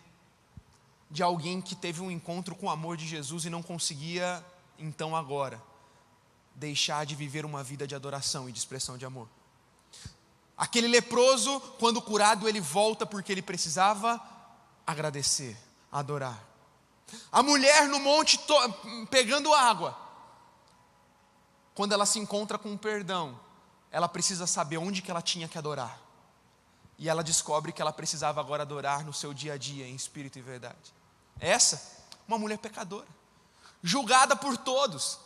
de 1.10 1.22
alguém 1.22 1.60
que 1.60 1.74
teve 1.74 2.00
um 2.00 2.10
encontro 2.10 2.54
com 2.54 2.66
o 2.66 2.70
amor 2.70 2.96
de 2.96 3.06
Jesus 3.06 3.44
e 3.44 3.50
não 3.50 3.62
conseguia, 3.62 4.44
então 4.78 5.16
agora, 5.16 5.60
deixar 6.54 7.04
de 7.04 7.16
viver 7.16 7.44
uma 7.44 7.64
vida 7.64 7.86
de 7.86 7.94
adoração 7.94 8.48
e 8.48 8.52
de 8.52 8.58
expressão 8.58 8.96
de 8.96 9.04
amor. 9.04 9.28
Aquele 10.56 10.86
leproso, 10.86 11.58
quando 11.78 12.00
curado, 12.00 12.48
ele 12.48 12.60
volta 12.60 13.04
porque 13.04 13.32
ele 13.32 13.42
precisava 13.42 14.20
agradecer, 14.86 15.56
adorar. 15.90 16.38
A 17.32 17.42
mulher 17.42 17.88
no 17.88 17.98
monte 17.98 18.38
pegando 19.10 19.52
água, 19.52 19.98
quando 21.74 21.92
ela 21.92 22.06
se 22.06 22.18
encontra 22.18 22.58
com 22.58 22.72
o 22.72 22.78
perdão, 22.78 23.40
ela 23.90 24.08
precisa 24.08 24.46
saber 24.46 24.76
onde 24.76 25.02
que 25.02 25.10
ela 25.10 25.22
tinha 25.22 25.48
que 25.48 25.58
adorar. 25.58 25.98
E 26.98 27.08
ela 27.08 27.24
descobre 27.24 27.72
que 27.72 27.80
ela 27.80 27.92
precisava 27.92 28.38
agora 28.38 28.62
adorar 28.62 29.04
no 29.04 29.12
seu 29.12 29.32
dia 29.32 29.54
a 29.54 29.56
dia, 29.56 29.86
em 29.86 29.94
espírito 29.94 30.38
e 30.38 30.42
verdade. 30.42 30.99
Essa, 31.40 32.04
uma 32.28 32.38
mulher 32.38 32.58
pecadora, 32.58 33.08
julgada 33.82 34.36
por 34.36 34.56
todos. 34.56 35.18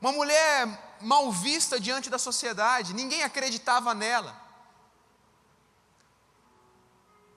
Uma 0.00 0.12
mulher 0.12 0.98
mal 1.00 1.32
vista 1.32 1.80
diante 1.80 2.10
da 2.10 2.18
sociedade, 2.18 2.92
ninguém 2.92 3.22
acreditava 3.22 3.94
nela. 3.94 4.40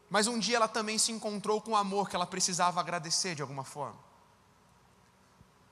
Mas 0.10 0.28
um 0.28 0.38
dia 0.38 0.58
ela 0.58 0.68
também 0.68 0.98
se 0.98 1.12
encontrou 1.12 1.62
com 1.62 1.72
o 1.72 1.76
amor 1.76 2.10
que 2.10 2.16
ela 2.16 2.28
precisava 2.28 2.80
agradecer 2.80 3.36
de 3.36 3.42
alguma 3.42 3.64
forma. 3.64 4.00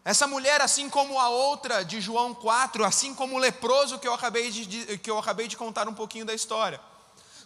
Essa 0.05 0.27
mulher, 0.27 0.59
assim 0.61 0.89
como 0.89 1.17
a 1.17 1.29
outra 1.29 1.83
de 1.83 2.01
João 2.01 2.33
4, 2.33 2.83
assim 2.83 3.15
como 3.15 3.35
o 3.35 3.39
leproso 3.39 3.99
que 3.99 4.07
eu 4.07 4.13
acabei 4.13 4.51
de, 4.51 4.97
que 4.97 5.09
eu 5.09 5.17
acabei 5.17 5.47
de 5.47 5.55
contar 5.55 5.87
um 5.87 5.93
pouquinho 5.93 6.25
da 6.25 6.33
história, 6.33 6.81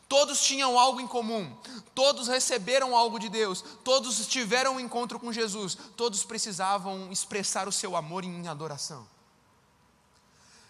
todos 0.08 0.42
tinham 0.42 0.78
algo 0.80 1.02
em 1.02 1.08
comum, 1.08 1.56
todos 1.94 2.28
receberam 2.28 2.96
algo 2.96 3.20
de 3.20 3.30
Deus, 3.30 3.64
todos 3.84 4.26
tiveram 4.28 4.76
um 4.76 4.80
encontro 4.80 5.20
com 5.20 5.34
Jesus, 5.34 5.78
todos 5.96 6.24
precisavam 6.24 7.12
expressar 7.12 7.68
o 7.68 7.72
seu 7.72 7.96
amor 7.96 8.24
em 8.24 8.48
adoração. 8.48 9.08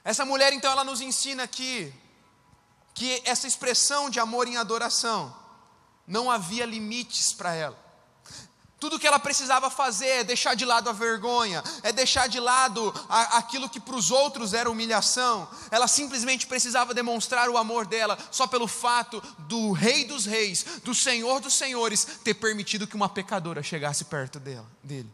Essa 0.04 0.26
mulher, 0.26 0.54
então, 0.54 0.72
ela 0.72 0.84
nos 0.84 1.02
ensina 1.02 1.44
aqui 1.44 1.94
que 2.94 3.22
essa 3.26 3.46
expressão 3.46 4.10
de 4.10 4.20
amor 4.20 4.48
em 4.48 4.58
adoração 4.58 5.36
não 6.08 6.32
havia 6.32 6.66
limites 6.66 7.34
para 7.34 7.54
ela. 7.54 7.87
Tudo 8.80 9.00
que 9.00 9.08
ela 9.08 9.18
precisava 9.18 9.72
fazer 9.72 10.08
é 10.08 10.24
deixar 10.24 10.56
de 10.56 10.64
lado 10.64 10.88
a 10.88 10.94
vergonha, 10.94 11.64
é 11.82 11.92
deixar 11.92 12.28
de 12.28 12.40
lado 12.40 12.94
a, 13.10 13.38
aquilo 13.38 13.68
que 13.68 13.80
para 13.80 13.96
os 13.96 14.12
outros 14.12 14.54
era 14.54 14.70
humilhação. 14.70 15.50
Ela 15.72 15.88
simplesmente 15.88 16.46
precisava 16.46 16.94
demonstrar 16.94 17.50
o 17.50 17.58
amor 17.58 17.88
dela 17.88 18.18
só 18.32 18.46
pelo 18.46 18.68
fato 18.68 19.20
do 19.40 19.72
Rei 19.72 20.06
dos 20.06 20.26
Reis, 20.26 20.64
do 20.84 20.94
Senhor 20.94 21.40
dos 21.40 21.56
Senhores, 21.56 22.06
ter 22.24 22.36
permitido 22.36 22.86
que 22.86 22.96
uma 22.96 23.10
pecadora 23.10 23.64
chegasse 23.64 24.06
perto 24.06 24.40
dela, 24.40 24.70
dele. 24.84 25.12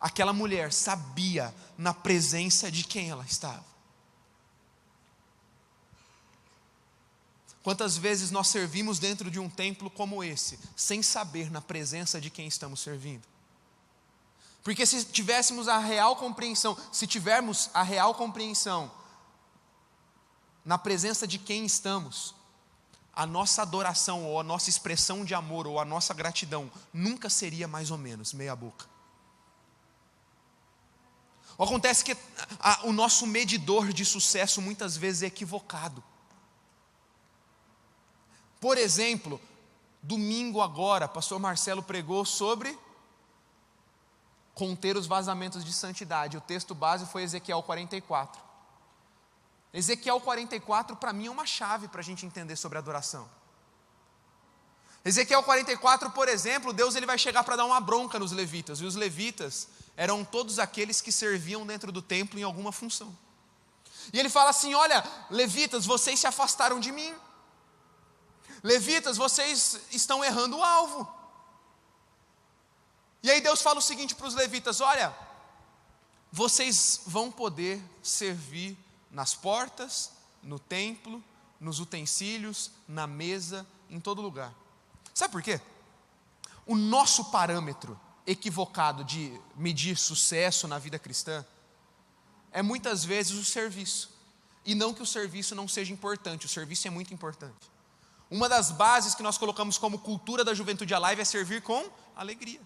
Aquela 0.00 0.32
mulher 0.32 0.72
sabia 0.72 1.52
na 1.76 1.92
presença 1.92 2.70
de 2.70 2.84
quem 2.84 3.10
ela 3.10 3.24
estava. 3.24 3.75
Quantas 7.66 7.96
vezes 7.96 8.30
nós 8.30 8.46
servimos 8.46 9.00
dentro 9.00 9.28
de 9.28 9.40
um 9.40 9.50
templo 9.50 9.90
como 9.90 10.22
esse, 10.22 10.56
sem 10.76 11.02
saber 11.02 11.50
na 11.50 11.60
presença 11.60 12.20
de 12.20 12.30
quem 12.30 12.46
estamos 12.46 12.78
servindo? 12.78 13.26
Porque 14.62 14.86
se 14.86 15.04
tivéssemos 15.06 15.66
a 15.66 15.76
real 15.78 16.14
compreensão, 16.14 16.78
se 16.92 17.08
tivermos 17.08 17.68
a 17.74 17.82
real 17.82 18.14
compreensão 18.14 18.88
na 20.64 20.78
presença 20.78 21.26
de 21.26 21.40
quem 21.40 21.66
estamos, 21.66 22.36
a 23.12 23.26
nossa 23.26 23.62
adoração 23.62 24.24
ou 24.24 24.38
a 24.38 24.44
nossa 24.44 24.70
expressão 24.70 25.24
de 25.24 25.34
amor 25.34 25.66
ou 25.66 25.80
a 25.80 25.84
nossa 25.84 26.14
gratidão 26.14 26.70
nunca 26.92 27.28
seria 27.28 27.66
mais 27.66 27.90
ou 27.90 27.98
menos 27.98 28.32
meia 28.32 28.54
boca. 28.54 28.86
Acontece 31.58 32.04
que 32.04 32.16
a, 32.60 32.86
o 32.86 32.92
nosso 32.92 33.26
medidor 33.26 33.92
de 33.92 34.04
sucesso 34.04 34.62
muitas 34.62 34.96
vezes 34.96 35.24
é 35.24 35.26
equivocado. 35.26 36.00
Por 38.66 38.78
exemplo, 38.78 39.40
domingo 40.02 40.60
agora, 40.60 41.06
pastor 41.06 41.38
Marcelo 41.38 41.84
pregou 41.84 42.24
sobre 42.24 42.76
conter 44.54 44.96
os 44.96 45.06
vazamentos 45.06 45.64
de 45.64 45.72
santidade. 45.72 46.36
O 46.36 46.40
texto 46.40 46.74
base 46.74 47.06
foi 47.06 47.22
Ezequiel 47.22 47.62
44. 47.62 48.42
Ezequiel 49.72 50.20
44 50.20 50.96
para 50.96 51.12
mim 51.12 51.26
é 51.28 51.30
uma 51.30 51.46
chave 51.46 51.86
para 51.86 52.00
a 52.00 52.02
gente 52.02 52.26
entender 52.26 52.56
sobre 52.56 52.76
adoração. 52.76 53.30
Ezequiel 55.04 55.44
44, 55.44 56.10
por 56.10 56.28
exemplo, 56.28 56.72
Deus 56.72 56.96
ele 56.96 57.06
vai 57.06 57.18
chegar 57.18 57.44
para 57.44 57.54
dar 57.54 57.66
uma 57.66 57.80
bronca 57.80 58.18
nos 58.18 58.32
levitas, 58.32 58.80
e 58.80 58.84
os 58.84 58.96
levitas 58.96 59.68
eram 59.96 60.24
todos 60.24 60.58
aqueles 60.58 61.00
que 61.00 61.12
serviam 61.12 61.64
dentro 61.64 61.92
do 61.92 62.02
templo 62.02 62.36
em 62.36 62.42
alguma 62.42 62.72
função. 62.72 63.16
E 64.12 64.18
ele 64.18 64.28
fala 64.28 64.50
assim: 64.50 64.74
Olha, 64.74 65.04
levitas, 65.30 65.86
vocês 65.86 66.18
se 66.18 66.26
afastaram 66.26 66.80
de 66.80 66.90
mim, 66.90 67.14
Levitas, 68.62 69.16
vocês 69.16 69.80
estão 69.90 70.24
errando 70.24 70.56
o 70.56 70.62
alvo. 70.62 71.08
E 73.22 73.30
aí 73.30 73.40
Deus 73.40 73.60
fala 73.60 73.78
o 73.78 73.82
seguinte 73.82 74.14
para 74.14 74.26
os 74.26 74.34
levitas: 74.34 74.80
olha, 74.80 75.14
vocês 76.30 77.00
vão 77.06 77.30
poder 77.30 77.82
servir 78.02 78.76
nas 79.10 79.34
portas, 79.34 80.12
no 80.42 80.58
templo, 80.58 81.22
nos 81.58 81.80
utensílios, 81.80 82.70
na 82.86 83.06
mesa, 83.06 83.66
em 83.88 83.98
todo 83.98 84.22
lugar. 84.22 84.54
Sabe 85.14 85.32
por 85.32 85.42
quê? 85.42 85.60
O 86.66 86.74
nosso 86.74 87.26
parâmetro 87.26 87.98
equivocado 88.26 89.04
de 89.04 89.40
medir 89.54 89.96
sucesso 89.96 90.66
na 90.66 90.78
vida 90.78 90.98
cristã 90.98 91.44
é 92.50 92.60
muitas 92.60 93.04
vezes 93.04 93.32
o 93.32 93.44
serviço. 93.44 94.10
E 94.64 94.74
não 94.74 94.92
que 94.92 95.02
o 95.02 95.06
serviço 95.06 95.54
não 95.54 95.68
seja 95.68 95.92
importante, 95.92 96.46
o 96.46 96.48
serviço 96.48 96.88
é 96.88 96.90
muito 96.90 97.14
importante. 97.14 97.70
Uma 98.30 98.48
das 98.48 98.70
bases 98.70 99.14
que 99.14 99.22
nós 99.22 99.38
colocamos 99.38 99.78
como 99.78 99.98
cultura 99.98 100.44
da 100.44 100.52
juventude 100.52 100.92
alive 100.94 101.22
é 101.22 101.24
servir 101.24 101.62
com 101.62 101.88
alegria. 102.16 102.60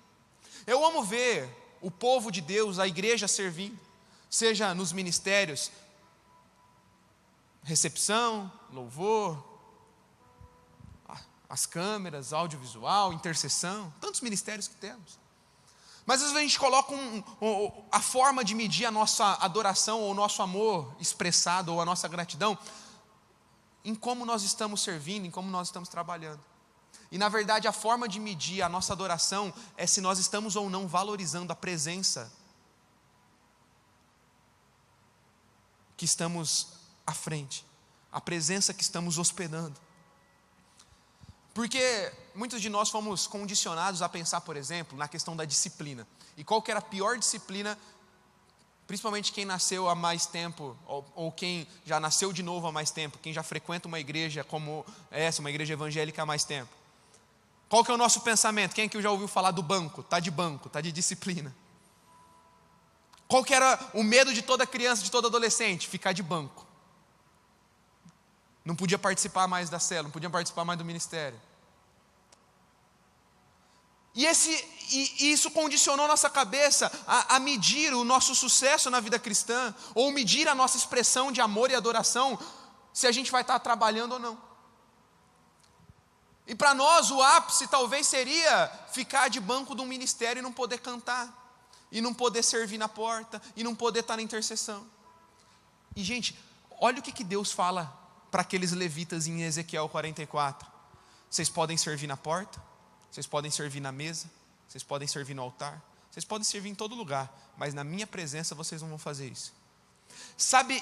Eu 0.66 0.84
amo 0.84 1.02
ver 1.02 1.48
o 1.80 1.90
povo 1.90 2.30
de 2.30 2.40
Deus, 2.40 2.78
a 2.78 2.86
igreja 2.86 3.28
servindo, 3.28 3.78
seja 4.28 4.74
nos 4.74 4.92
ministérios, 4.92 5.70
recepção, 7.62 8.50
louvor, 8.72 9.50
as 11.48 11.66
câmeras, 11.66 12.32
audiovisual, 12.32 13.12
intercessão, 13.12 13.92
tantos 14.00 14.20
ministérios 14.20 14.68
que 14.68 14.76
temos. 14.76 15.18
Mas 16.06 16.22
às 16.22 16.28
vezes 16.28 16.36
a 16.36 16.40
gente 16.40 16.58
coloca 16.58 16.94
um, 16.94 17.22
um, 17.42 17.84
a 17.90 18.00
forma 18.00 18.44
de 18.44 18.54
medir 18.54 18.86
a 18.86 18.90
nossa 18.90 19.34
adoração 19.40 20.00
ou 20.00 20.12
o 20.12 20.14
nosso 20.14 20.42
amor 20.42 20.94
expressado 20.98 21.72
ou 21.72 21.80
a 21.80 21.84
nossa 21.84 22.08
gratidão 22.08 22.56
em 23.84 23.94
como 23.94 24.26
nós 24.26 24.42
estamos 24.42 24.82
servindo, 24.82 25.26
em 25.26 25.30
como 25.30 25.50
nós 25.50 25.68
estamos 25.68 25.88
trabalhando. 25.88 26.40
E 27.10 27.18
na 27.18 27.28
verdade, 27.28 27.66
a 27.66 27.72
forma 27.72 28.08
de 28.08 28.20
medir 28.20 28.62
a 28.62 28.68
nossa 28.68 28.92
adoração 28.92 29.52
é 29.76 29.86
se 29.86 30.00
nós 30.00 30.18
estamos 30.18 30.54
ou 30.56 30.70
não 30.70 30.86
valorizando 30.86 31.52
a 31.52 31.56
presença 31.56 32.32
que 35.96 36.04
estamos 36.04 36.68
à 37.06 37.12
frente, 37.12 37.66
a 38.12 38.20
presença 38.20 38.72
que 38.72 38.82
estamos 38.82 39.18
hospedando. 39.18 39.78
Porque 41.52 42.12
muitos 42.34 42.62
de 42.62 42.68
nós 42.68 42.88
fomos 42.88 43.26
condicionados 43.26 44.02
a 44.02 44.08
pensar, 44.08 44.40
por 44.40 44.56
exemplo, 44.56 44.96
na 44.96 45.08
questão 45.08 45.36
da 45.36 45.44
disciplina. 45.44 46.06
E 46.36 46.44
qual 46.44 46.62
que 46.62 46.70
era 46.70 46.78
a 46.78 46.82
pior 46.82 47.18
disciplina 47.18 47.76
principalmente 48.90 49.30
quem 49.30 49.44
nasceu 49.44 49.88
há 49.88 49.94
mais 49.94 50.26
tempo, 50.26 50.76
ou, 50.84 51.06
ou, 51.14 51.30
quem 51.30 51.64
já 51.86 52.00
nasceu 52.00 52.32
de 52.32 52.42
novo 52.42 52.66
há 52.66 52.72
mais 52.72 52.90
tempo, 52.90 53.18
quem 53.22 53.32
já 53.32 53.40
frequenta 53.40 53.86
uma 53.86 54.00
igreja 54.00 54.42
como 54.42 54.84
essa, 55.12 55.40
uma 55.40 55.48
igreja 55.48 55.74
evangélica 55.74 56.20
há 56.20 56.26
mais 56.26 56.42
tempo. 56.42 56.68
Qual 57.68 57.84
que 57.84 57.90
é 57.92 57.94
o 57.94 57.96
nosso 57.96 58.20
pensamento? 58.22 58.74
Quem 58.74 58.88
que 58.88 59.00
já 59.00 59.08
ouviu 59.08 59.28
falar 59.28 59.52
do 59.52 59.62
banco? 59.62 60.02
Tá 60.02 60.18
de 60.18 60.28
banco, 60.28 60.68
tá 60.68 60.80
de 60.80 60.90
disciplina. 60.90 61.54
Qual 63.28 63.44
que 63.44 63.54
era 63.54 63.78
o 63.94 64.02
medo 64.02 64.34
de 64.34 64.42
toda 64.42 64.66
criança, 64.66 65.04
de 65.04 65.10
todo 65.12 65.28
adolescente? 65.28 65.86
Ficar 65.86 66.10
de 66.10 66.24
banco. 66.24 66.66
Não 68.64 68.74
podia 68.74 68.98
participar 68.98 69.46
mais 69.46 69.70
da 69.70 69.78
célula, 69.78 70.08
não 70.08 70.10
podia 70.10 70.28
participar 70.28 70.64
mais 70.64 70.76
do 70.76 70.84
ministério. 70.84 71.40
E, 74.16 74.26
esse, 74.26 74.64
e 74.90 75.32
isso 75.32 75.50
condicionou 75.50 76.08
nossa 76.08 76.28
cabeça 76.28 76.90
a, 77.06 77.36
a, 77.36 77.40
medir 77.40 77.94
o 77.94 78.04
nosso 78.04 78.34
sucesso 78.34 78.90
na 78.90 79.00
vida 79.00 79.18
cristã, 79.18 79.74
ou 79.94 80.10
medir 80.10 80.48
a 80.48 80.54
nossa 80.54 80.76
expressão 80.76 81.30
de 81.30 81.40
amor 81.40 81.70
e 81.70 81.74
adoração, 81.74 82.38
se 82.92 83.06
a 83.06 83.12
gente 83.12 83.30
vai 83.30 83.42
estar 83.42 83.58
trabalhando 83.60 84.12
ou 84.12 84.18
não. 84.18 84.50
E 86.46 86.54
para 86.54 86.74
nós 86.74 87.10
o 87.10 87.22
ápice 87.22 87.68
talvez 87.68 88.06
seria 88.06 88.66
ficar 88.92 89.28
de 89.28 89.38
banco 89.38 89.74
de 89.74 89.82
um 89.82 89.86
ministério 89.86 90.40
e 90.40 90.42
não 90.42 90.52
poder 90.52 90.78
cantar, 90.78 91.32
e 91.92 92.00
não 92.00 92.12
poder 92.12 92.42
servir 92.42 92.78
na 92.78 92.88
porta, 92.88 93.40
e 93.54 93.62
não 93.62 93.74
poder 93.74 94.00
estar 94.00 94.16
na 94.16 94.22
intercessão. 94.22 94.84
E 95.94 96.02
gente, 96.02 96.36
olha 96.80 96.98
o 96.98 97.02
que, 97.02 97.12
que 97.12 97.22
Deus 97.22 97.52
fala 97.52 97.96
para 98.30 98.42
aqueles 98.42 98.72
levitas 98.72 99.26
em 99.26 99.42
Ezequiel 99.42 99.88
44: 99.88 100.68
vocês 101.28 101.48
podem 101.48 101.76
servir 101.76 102.06
na 102.06 102.16
porta, 102.16 102.60
vocês 103.10 103.26
podem 103.26 103.50
servir 103.50 103.80
na 103.80 103.92
mesa, 103.92 104.28
vocês 104.70 104.84
podem 104.84 105.08
servir 105.08 105.34
no 105.34 105.42
altar, 105.42 105.82
vocês 106.08 106.24
podem 106.24 106.44
servir 106.44 106.68
em 106.68 106.76
todo 106.76 106.94
lugar, 106.94 107.28
mas 107.56 107.74
na 107.74 107.82
minha 107.82 108.06
presença 108.06 108.54
vocês 108.54 108.80
não 108.80 108.88
vão 108.88 108.98
fazer 108.98 109.26
isso. 109.26 109.52
Sabe, 110.36 110.80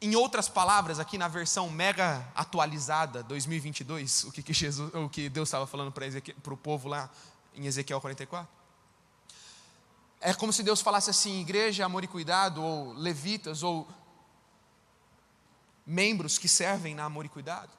em 0.00 0.16
outras 0.16 0.48
palavras, 0.48 0.98
aqui 0.98 1.18
na 1.18 1.28
versão 1.28 1.68
mega 1.68 2.26
atualizada 2.34 3.22
2022, 3.22 4.24
o 4.24 4.32
que, 4.32 4.42
que 4.42 4.54
Jesus, 4.54 4.90
o 4.94 5.06
que 5.06 5.28
Deus 5.28 5.50
estava 5.50 5.66
falando 5.66 5.92
para 5.92 6.54
o 6.54 6.56
povo 6.56 6.88
lá 6.88 7.10
em 7.54 7.66
Ezequiel 7.66 8.00
44? 8.00 8.48
É 10.18 10.32
como 10.32 10.50
se 10.50 10.62
Deus 10.62 10.80
falasse 10.80 11.10
assim: 11.10 11.42
igreja, 11.42 11.84
amor 11.84 12.04
e 12.04 12.08
cuidado, 12.08 12.64
ou 12.64 12.94
levitas, 12.94 13.62
ou 13.62 13.86
membros 15.84 16.38
que 16.38 16.48
servem 16.48 16.94
na 16.94 17.04
amor 17.04 17.26
e 17.26 17.28
cuidado. 17.28 17.70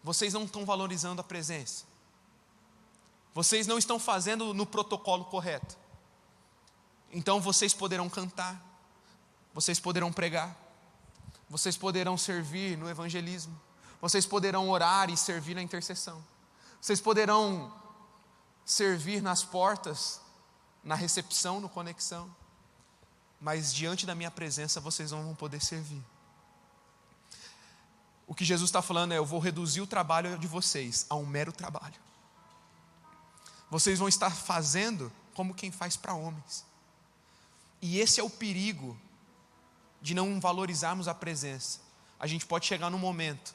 Vocês 0.00 0.32
não 0.32 0.44
estão 0.44 0.64
valorizando 0.64 1.20
a 1.20 1.24
presença. 1.24 1.87
Vocês 3.38 3.68
não 3.68 3.78
estão 3.78 4.00
fazendo 4.00 4.52
no 4.52 4.66
protocolo 4.66 5.24
correto. 5.26 5.78
Então 7.12 7.40
vocês 7.40 7.72
poderão 7.72 8.10
cantar, 8.10 8.60
vocês 9.54 9.78
poderão 9.78 10.12
pregar, 10.12 10.56
vocês 11.48 11.76
poderão 11.76 12.18
servir 12.18 12.76
no 12.76 12.90
evangelismo, 12.90 13.56
Vocês 14.00 14.26
poderão 14.26 14.68
orar 14.68 15.08
e 15.08 15.16
servir 15.16 15.54
na 15.54 15.62
intercessão. 15.62 16.20
Vocês 16.80 17.00
poderão 17.00 17.72
servir 18.64 19.22
nas 19.22 19.44
portas, 19.44 20.20
na 20.82 20.96
recepção, 20.96 21.60
no 21.60 21.68
conexão. 21.68 22.28
Mas 23.40 23.72
diante 23.72 24.04
da 24.04 24.16
minha 24.16 24.32
presença 24.32 24.80
vocês 24.80 25.12
não 25.12 25.22
vão 25.22 25.36
poder 25.36 25.62
servir. 25.62 26.04
O 28.26 28.34
que 28.34 28.44
Jesus 28.44 28.68
está 28.68 28.82
falando 28.82 29.12
é: 29.12 29.18
eu 29.18 29.24
vou 29.24 29.38
reduzir 29.38 29.80
o 29.80 29.86
trabalho 29.86 30.36
de 30.40 30.48
vocês 30.48 31.06
a 31.08 31.14
um 31.14 31.24
mero 31.24 31.52
trabalho. 31.52 32.07
Vocês 33.70 33.98
vão 33.98 34.08
estar 34.08 34.30
fazendo 34.30 35.12
como 35.34 35.54
quem 35.54 35.70
faz 35.70 35.96
para 35.96 36.14
homens. 36.14 36.64
E 37.80 37.98
esse 38.00 38.20
é 38.20 38.22
o 38.22 38.30
perigo 38.30 38.98
de 40.00 40.14
não 40.14 40.40
valorizarmos 40.40 41.08
a 41.08 41.14
presença. 41.14 41.80
A 42.18 42.26
gente 42.26 42.46
pode 42.46 42.66
chegar 42.66 42.90
num 42.90 42.98
momento 42.98 43.54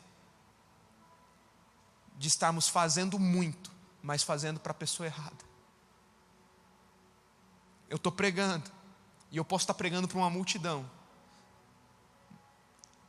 de 2.18 2.28
estarmos 2.28 2.70
fazendo 2.70 3.20
muito, 3.20 3.72
mas 4.02 4.24
fazendo 4.24 4.60
para 4.60 4.72
a 4.72 4.76
pessoa 4.76 5.08
errada. 5.08 5.44
Eu 7.90 7.98
estou 7.98 8.12
pregando, 8.12 8.72
e 9.32 9.38
eu 9.38 9.46
posso 9.46 9.64
estar 9.64 9.74
pregando 9.74 10.08
para 10.08 10.18
uma 10.18 10.30
multidão, 10.30 10.90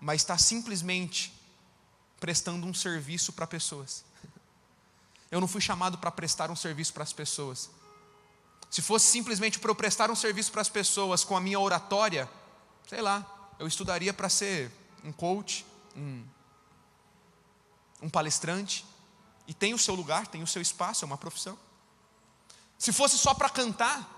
mas 0.01 0.23
está 0.23 0.37
simplesmente 0.37 1.33
prestando 2.19 2.67
um 2.67 2.75
serviço 2.75 3.33
para 3.33 3.47
pessoas. 3.47 4.05
Eu 5.31 5.41
não 5.41 5.49
fui 5.49 5.61
chamado 5.61 5.99
para 5.99 6.11
prestar 6.11 6.51
um 6.51 6.57
serviço 6.57 6.93
para 6.93 7.03
as 7.03 7.13
pessoas. 7.13 7.71
Se 8.71 8.83
fosse 8.83 9.07
simplesmente 9.07 9.59
para 9.59 9.71
eu 9.71 9.75
prestar 9.75 10.11
um 10.11 10.17
serviço 10.17 10.51
para 10.51 10.61
as 10.61 10.69
pessoas 10.69 11.25
com 11.25 11.37
a 11.37 11.41
minha 11.41 11.61
oratória, 11.61 12.29
sei 12.89 13.01
lá, 13.01 13.25
eu 13.59 13.67
estudaria 13.67 14.13
para 14.13 14.29
ser 14.29 14.71
um 15.05 15.13
coach, 15.13 15.65
um, 15.97 16.25
um 18.03 18.11
palestrante, 18.11 18.85
e 19.47 19.55
tem 19.55 19.75
o 19.75 19.79
seu 19.79 19.95
lugar, 19.95 20.27
tem 20.27 20.43
o 20.43 20.47
seu 20.47 20.63
espaço, 20.63 21.05
é 21.05 21.07
uma 21.07 21.19
profissão. 21.19 21.59
Se 22.79 22.93
fosse 22.93 23.19
só 23.19 23.35
para 23.35 23.49
cantar, 23.49 24.11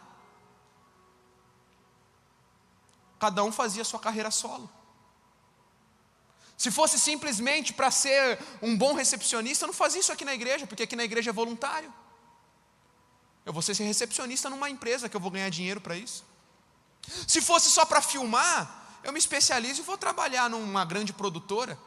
cada 3.19 3.42
um 3.45 3.53
fazia 3.53 3.83
a 3.83 3.85
sua 3.85 4.01
carreira 4.01 4.31
solo. 4.31 4.71
Se 6.57 6.71
fosse 6.71 6.99
simplesmente 6.99 7.73
para 7.73 7.90
ser 7.90 8.38
um 8.62 8.77
bom 8.77 8.95
recepcionista, 8.95 9.64
eu 9.64 9.69
não 9.69 9.75
fazia 9.75 10.01
isso 10.01 10.12
aqui 10.12 10.25
na 10.25 10.35
igreja, 10.35 10.66
porque 10.66 10.85
aqui 10.85 10.97
na 10.97 11.05
igreja 11.05 11.31
é 11.31 11.33
voluntário. 11.33 11.92
Eu 13.45 13.53
vou 13.53 13.62
ser 13.62 13.75
recepcionista 13.75 14.49
numa 14.49 14.71
empresa 14.71 15.09
que 15.09 15.16
eu 15.16 15.21
vou 15.21 15.31
ganhar 15.31 15.51
dinheiro 15.51 15.81
para 15.81 15.97
isso. 15.97 16.25
Se 17.29 17.40
fosse 17.40 17.71
só 17.71 17.85
para 17.85 18.01
filmar, 18.01 18.99
eu 19.05 19.12
me 19.12 19.19
especializo 19.19 19.83
e 19.83 19.85
vou 19.85 19.99
trabalhar 19.99 20.49
numa 20.51 20.85
grande 20.85 21.12
produtora. 21.12 21.79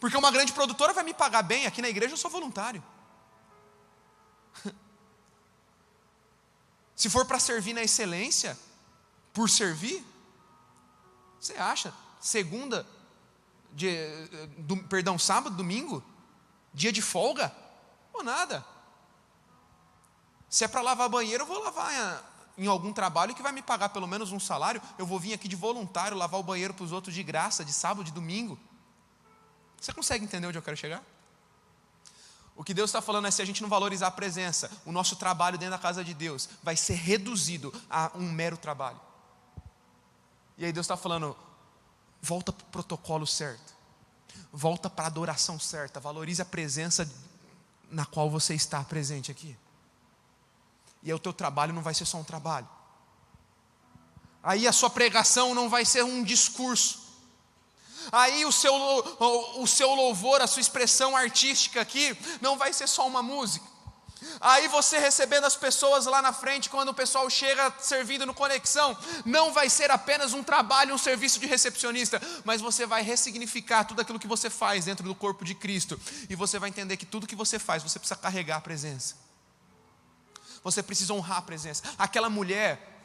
Porque 0.00 0.16
uma 0.16 0.30
grande 0.30 0.52
produtora 0.52 0.92
vai 0.92 1.02
me 1.02 1.12
pagar 1.12 1.42
bem, 1.42 1.66
aqui 1.66 1.82
na 1.82 1.88
igreja 1.88 2.14
eu 2.14 2.16
sou 2.16 2.30
voluntário. 2.30 2.82
Se 6.94 7.10
for 7.10 7.26
para 7.26 7.38
servir 7.40 7.74
na 7.74 7.82
excelência, 7.82 8.58
por 9.32 9.50
servir, 9.50 10.04
você 11.38 11.54
acha? 11.54 11.92
Segunda, 12.20 12.86
de, 13.72 13.96
do, 14.58 14.76
perdão, 14.84 15.18
sábado, 15.18 15.56
domingo, 15.56 16.02
dia 16.72 16.92
de 16.92 17.02
folga? 17.02 17.54
Ou 18.12 18.22
nada. 18.22 18.64
Se 20.48 20.64
é 20.64 20.68
para 20.68 20.80
lavar 20.80 21.08
banheiro, 21.08 21.42
eu 21.42 21.46
vou 21.46 21.62
lavar 21.62 22.24
em 22.56 22.66
algum 22.66 22.92
trabalho 22.92 23.34
que 23.34 23.42
vai 23.42 23.52
me 23.52 23.62
pagar 23.62 23.90
pelo 23.90 24.06
menos 24.06 24.32
um 24.32 24.40
salário. 24.40 24.82
Eu 24.98 25.06
vou 25.06 25.18
vir 25.18 25.34
aqui 25.34 25.46
de 25.46 25.56
voluntário 25.56 26.16
lavar 26.16 26.40
o 26.40 26.42
banheiro 26.42 26.74
para 26.74 26.84
os 26.84 26.92
outros 26.92 27.14
de 27.14 27.22
graça, 27.22 27.64
de 27.64 27.72
sábado, 27.72 28.02
de 28.02 28.12
domingo. 28.12 28.58
Você 29.80 29.92
consegue 29.92 30.24
entender 30.24 30.46
onde 30.46 30.58
eu 30.58 30.62
quero 30.62 30.76
chegar? 30.76 31.02
O 32.56 32.64
que 32.64 32.74
Deus 32.74 32.90
está 32.90 33.00
falando 33.00 33.28
é 33.28 33.30
se 33.30 33.40
a 33.40 33.44
gente 33.44 33.62
não 33.62 33.68
valorizar 33.68 34.08
a 34.08 34.10
presença, 34.10 34.68
o 34.84 34.90
nosso 34.90 35.14
trabalho 35.14 35.56
dentro 35.56 35.76
da 35.76 35.78
casa 35.78 36.02
de 36.02 36.12
Deus 36.12 36.48
vai 36.60 36.74
ser 36.74 36.94
reduzido 36.94 37.72
a 37.88 38.10
um 38.16 38.32
mero 38.32 38.56
trabalho. 38.56 39.00
E 40.56 40.64
aí 40.64 40.72
Deus 40.72 40.84
está 40.84 40.96
falando, 40.96 41.36
volta 42.20 42.52
para 42.52 42.64
o 42.64 42.70
protocolo 42.70 43.26
certo, 43.26 43.74
volta 44.52 44.90
para 44.90 45.04
a 45.04 45.08
adoração 45.08 45.58
certa, 45.58 46.00
valorize 46.00 46.42
a 46.42 46.44
presença 46.44 47.10
na 47.90 48.04
qual 48.04 48.30
você 48.30 48.54
está 48.54 48.82
presente 48.84 49.30
aqui. 49.30 49.56
E 51.02 51.10
aí 51.10 51.14
o 51.14 51.18
teu 51.18 51.32
trabalho 51.32 51.72
não 51.72 51.82
vai 51.82 51.94
ser 51.94 52.04
só 52.04 52.18
um 52.18 52.24
trabalho. 52.24 52.68
Aí 54.42 54.66
a 54.66 54.72
sua 54.72 54.90
pregação 54.90 55.54
não 55.54 55.68
vai 55.68 55.84
ser 55.84 56.04
um 56.04 56.22
discurso. 56.22 57.06
Aí 58.10 58.44
o 58.44 58.52
seu, 58.52 58.74
o, 58.74 59.62
o 59.62 59.66
seu 59.66 59.94
louvor, 59.94 60.40
a 60.40 60.46
sua 60.46 60.60
expressão 60.60 61.16
artística 61.16 61.80
aqui, 61.80 62.16
não 62.40 62.56
vai 62.56 62.72
ser 62.72 62.86
só 62.86 63.06
uma 63.06 63.22
música. 63.22 63.66
Aí 64.40 64.68
você 64.68 64.98
recebendo 64.98 65.44
as 65.44 65.56
pessoas 65.56 66.06
lá 66.06 66.22
na 66.22 66.32
frente, 66.32 66.70
quando 66.70 66.90
o 66.90 66.94
pessoal 66.94 67.28
chega 67.28 67.72
servindo 67.80 68.24
no 68.24 68.34
conexão, 68.34 68.96
não 69.24 69.52
vai 69.52 69.68
ser 69.68 69.90
apenas 69.90 70.32
um 70.32 70.42
trabalho, 70.42 70.94
um 70.94 70.98
serviço 70.98 71.40
de 71.40 71.46
recepcionista, 71.46 72.20
mas 72.44 72.60
você 72.60 72.86
vai 72.86 73.02
ressignificar 73.02 73.84
tudo 73.84 74.00
aquilo 74.00 74.18
que 74.18 74.26
você 74.26 74.48
faz 74.48 74.84
dentro 74.84 75.04
do 75.04 75.14
corpo 75.14 75.44
de 75.44 75.54
Cristo, 75.54 76.00
e 76.28 76.36
você 76.36 76.58
vai 76.58 76.68
entender 76.68 76.96
que 76.96 77.06
tudo 77.06 77.26
que 77.26 77.36
você 77.36 77.58
faz, 77.58 77.82
você 77.82 77.98
precisa 77.98 78.18
carregar 78.18 78.56
a 78.56 78.60
presença. 78.60 79.16
Você 80.62 80.82
precisa 80.82 81.12
honrar 81.12 81.38
a 81.38 81.42
presença. 81.42 81.82
Aquela 81.98 82.28
mulher, 82.28 83.00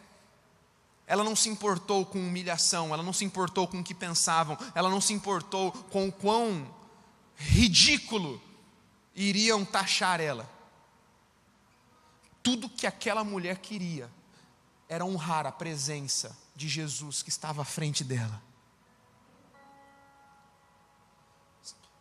ela 1.06 1.24
não 1.24 1.36
se 1.36 1.50
importou 1.50 2.06
com 2.06 2.19
humilhação, 2.19 2.93
ela 2.93 3.04
não 3.04 3.13
se 3.13 3.26
importou 3.26 3.67
com 3.67 3.80
o 3.80 3.84
que 3.84 3.93
pensavam, 3.93 4.58
ela 4.76 4.89
não 4.89 5.02
se 5.02 5.13
importou 5.13 5.72
com 5.72 6.08
o 6.08 6.12
quão 6.12 6.67
ridículo 7.36 8.41
iriam 9.15 9.63
taxar 9.65 10.19
ela. 10.19 10.50
Tudo 12.43 12.69
que 12.69 12.86
aquela 12.86 13.23
mulher 13.23 13.58
queria 13.58 14.10
era 14.89 15.06
honrar 15.06 15.47
a 15.47 15.51
presença 15.51 16.38
de 16.56 16.67
Jesus 16.67 17.23
que 17.23 17.29
estava 17.29 17.62
à 17.62 17.65
frente 17.65 18.03
dela. 18.03 18.41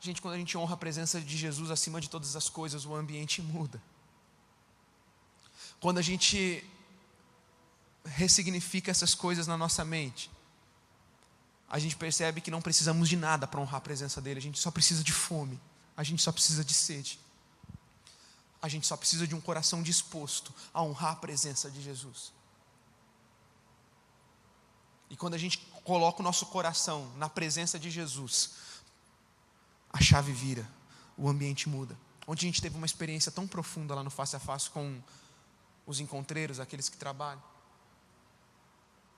Gente, 0.01 0.21
quando 0.21 0.35
a 0.35 0.39
gente 0.39 0.59
honra 0.59 0.75
a 0.75 0.77
presença 0.77 1.21
de 1.21 1.37
Jesus 1.37 1.71
acima 1.71 2.01
de 2.01 2.11
todas 2.11 2.35
as 2.35 2.49
coisas, 2.49 2.85
o 2.85 2.93
ambiente 2.93 3.41
muda. 3.41 3.81
Quando 5.79 5.99
a 5.99 6.03
gente 6.03 6.65
ressignifica 8.05 8.91
essas 8.91 9.15
coisas 9.15 9.47
na 9.47 9.57
nossa 9.57 9.85
mente, 9.85 10.29
a 11.71 11.79
gente 11.79 11.97
percebe 11.97 12.41
que 12.41 12.51
não 12.51 12.61
precisamos 12.61 13.09
de 13.09 13.17
nada 13.17 13.47
para 13.47 13.61
honrar 13.61 13.77
a 13.77 13.81
presença 13.81 14.21
dele, 14.21 14.39
a 14.39 14.43
gente 14.43 14.59
só 14.59 14.73
precisa 14.73 15.05
de 15.05 15.13
fome, 15.13 15.59
a 15.97 16.03
gente 16.03 16.21
só 16.21 16.33
precisa 16.33 16.65
de 16.65 16.75
sede. 16.75 17.19
A 18.63 18.69
gente 18.69 18.87
só 18.87 18.97
precisa 18.97 19.27
de 19.27 19.35
um 19.35 19.41
coração 19.41 19.83
disposto 19.83 20.55
a 20.73 20.83
honrar 20.83 21.13
a 21.13 21.17
presença 21.17 21.69
de 21.69 21.83
Jesus. 21.83 22.33
E 25.11 25.17
quando 25.17 25.35
a 25.35 25.39
gente 25.39 25.59
coloca 25.85 26.21
o 26.21 26.23
nosso 26.23 26.47
coração 26.47 27.13
na 27.17 27.29
presença 27.29 27.79
de 27.79 27.91
Jesus, 27.91 28.53
a 29.93 30.01
chave 30.01 30.33
vira, 30.33 30.67
o 31.19 31.29
ambiente 31.29 31.69
muda. 31.69 31.99
Onde 32.27 32.47
a 32.47 32.49
gente 32.49 32.63
teve 32.63 32.77
uma 32.77 32.87
experiência 32.87 33.31
tão 33.31 33.47
profunda 33.47 33.95
lá 33.95 34.03
no 34.03 34.11
face 34.11 34.37
a 34.37 34.39
face 34.39 34.71
com 34.71 35.03
os 35.85 36.01
encontreiros, 36.01 36.61
aqueles 36.61 36.89
que 36.89 36.97
trabalham. 36.97 37.43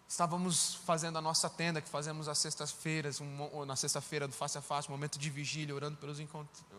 Estávamos 0.09 0.75
fazendo 0.87 1.19
a 1.19 1.21
nossa 1.21 1.49
tenda, 1.49 1.81
que 1.81 1.89
fazemos 1.89 2.29
às 2.29 2.39
sextas-feiras, 2.39 3.21
um, 3.21 3.65
na 3.65 3.77
sexta-feira 3.77 4.27
do 4.27 4.35
face 4.35 4.57
a 4.59 4.61
face, 4.61 4.91
momento 4.91 5.19
de 5.19 5.31
vigília, 5.31 5.75
orando 5.75 5.97
pelos 5.97 6.19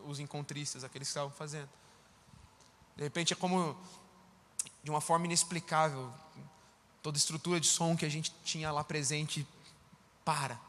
os 0.06 0.20
encontristas, 0.20 0.84
aqueles 0.84 1.08
que 1.08 1.12
estavam 1.12 1.32
fazendo. 1.32 1.70
De 2.96 3.04
repente 3.04 3.34
é 3.34 3.36
como, 3.36 3.76
de 4.84 4.90
uma 4.90 5.02
forma 5.02 5.26
inexplicável, 5.26 6.12
toda 7.02 7.18
a 7.18 7.20
estrutura 7.20 7.60
de 7.60 7.68
som 7.68 7.96
que 7.96 8.06
a 8.06 8.10
gente 8.10 8.34
tinha 8.44 8.72
lá 8.72 8.84
presente 8.84 9.46
para. 10.24 10.60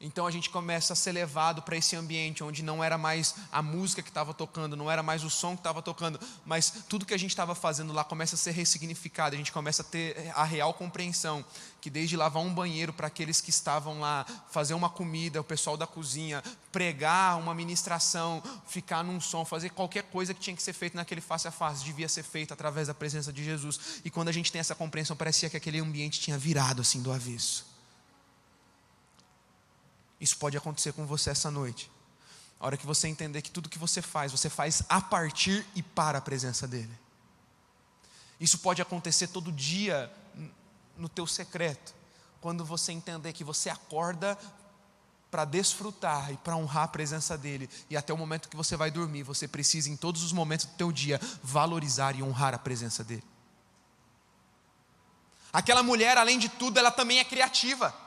Então 0.00 0.26
a 0.26 0.30
gente 0.30 0.50
começa 0.50 0.92
a 0.92 0.96
ser 0.96 1.12
levado 1.12 1.62
para 1.62 1.76
esse 1.76 1.96
ambiente 1.96 2.44
onde 2.44 2.62
não 2.62 2.84
era 2.84 2.98
mais 2.98 3.34
a 3.50 3.62
música 3.62 4.02
que 4.02 4.10
estava 4.10 4.34
tocando, 4.34 4.76
não 4.76 4.90
era 4.90 5.02
mais 5.02 5.24
o 5.24 5.30
som 5.30 5.54
que 5.54 5.60
estava 5.60 5.80
tocando, 5.80 6.20
mas 6.44 6.84
tudo 6.88 7.06
que 7.06 7.14
a 7.14 7.18
gente 7.18 7.30
estava 7.30 7.54
fazendo 7.54 7.92
lá 7.92 8.04
começa 8.04 8.34
a 8.34 8.38
ser 8.38 8.50
ressignificado. 8.50 9.34
A 9.34 9.38
gente 9.38 9.52
começa 9.52 9.82
a 9.82 9.84
ter 9.84 10.30
a 10.34 10.44
real 10.44 10.74
compreensão 10.74 11.44
que 11.80 11.88
desde 11.88 12.16
lavar 12.16 12.42
um 12.42 12.52
banheiro 12.52 12.92
para 12.92 13.06
aqueles 13.06 13.40
que 13.40 13.50
estavam 13.50 14.00
lá, 14.00 14.26
fazer 14.50 14.74
uma 14.74 14.90
comida, 14.90 15.40
o 15.40 15.44
pessoal 15.44 15.76
da 15.76 15.86
cozinha, 15.86 16.42
pregar 16.72 17.38
uma 17.38 17.54
ministração, 17.54 18.42
ficar 18.66 19.02
num 19.02 19.20
som, 19.20 19.44
fazer 19.44 19.70
qualquer 19.70 20.04
coisa 20.04 20.34
que 20.34 20.40
tinha 20.40 20.56
que 20.56 20.62
ser 20.62 20.72
feito 20.72 20.96
naquele 20.96 21.20
face 21.20 21.46
a 21.46 21.50
face, 21.50 21.84
devia 21.84 22.08
ser 22.08 22.22
feito 22.22 22.52
através 22.52 22.88
da 22.88 22.94
presença 22.94 23.32
de 23.32 23.44
Jesus. 23.44 24.00
E 24.04 24.10
quando 24.10 24.28
a 24.28 24.32
gente 24.32 24.50
tem 24.50 24.60
essa 24.60 24.74
compreensão, 24.74 25.16
parecia 25.16 25.48
que 25.48 25.56
aquele 25.56 25.78
ambiente 25.78 26.20
tinha 26.20 26.38
virado 26.38 26.80
assim 26.80 27.02
do 27.02 27.12
avesso. 27.12 27.73
Isso 30.24 30.38
pode 30.38 30.56
acontecer 30.56 30.94
com 30.94 31.04
você 31.04 31.28
essa 31.28 31.50
noite. 31.50 31.90
A 32.58 32.64
hora 32.64 32.78
que 32.78 32.86
você 32.86 33.06
entender 33.06 33.42
que 33.42 33.50
tudo 33.50 33.68
que 33.68 33.78
você 33.78 34.00
faz, 34.00 34.32
você 34.32 34.48
faz 34.48 34.82
a 34.88 34.98
partir 34.98 35.66
e 35.74 35.82
para 35.82 36.16
a 36.16 36.20
presença 36.22 36.66
dEle. 36.66 36.98
Isso 38.40 38.58
pode 38.60 38.80
acontecer 38.80 39.26
todo 39.26 39.52
dia 39.52 40.10
no 40.96 41.10
teu 41.10 41.26
secreto. 41.26 41.94
Quando 42.40 42.64
você 42.64 42.90
entender 42.90 43.34
que 43.34 43.44
você 43.44 43.68
acorda 43.68 44.38
para 45.30 45.44
desfrutar 45.44 46.32
e 46.32 46.38
para 46.38 46.56
honrar 46.56 46.84
a 46.84 46.88
presença 46.88 47.36
dele. 47.36 47.68
E 47.90 47.94
até 47.94 48.10
o 48.10 48.16
momento 48.16 48.48
que 48.48 48.56
você 48.56 48.78
vai 48.78 48.90
dormir, 48.90 49.24
você 49.24 49.46
precisa 49.46 49.90
em 49.90 49.96
todos 49.96 50.22
os 50.22 50.32
momentos 50.32 50.64
do 50.64 50.72
teu 50.72 50.90
dia 50.90 51.20
valorizar 51.42 52.16
e 52.16 52.22
honrar 52.22 52.54
a 52.54 52.58
presença 52.58 53.04
dele. 53.04 53.24
Aquela 55.52 55.82
mulher, 55.82 56.16
além 56.16 56.38
de 56.38 56.48
tudo, 56.48 56.78
ela 56.78 56.90
também 56.90 57.18
é 57.18 57.24
criativa. 57.24 58.03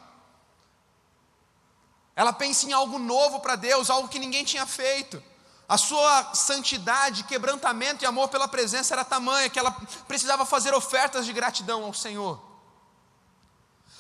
Ela 2.18 2.34
pensa 2.34 2.66
em 2.66 2.74
algo 2.74 2.98
novo 2.98 3.40
para 3.40 3.56
Deus, 3.56 3.92
algo 3.92 4.10
que 4.10 4.18
ninguém 4.18 4.44
tinha 4.44 4.66
feito. 4.66 5.24
A 5.70 5.78
sua 5.78 6.34
santidade, 6.34 7.26
quebrantamento 7.26 8.04
e 8.04 8.08
amor 8.08 8.28
pela 8.30 8.48
presença 8.48 8.96
era 8.96 9.06
tamanha 9.06 9.50
que 9.52 9.60
ela 9.60 9.70
precisava 10.08 10.44
fazer 10.44 10.74
ofertas 10.74 11.28
de 11.28 11.32
gratidão 11.32 11.84
ao 11.84 11.94
Senhor. 11.94 12.42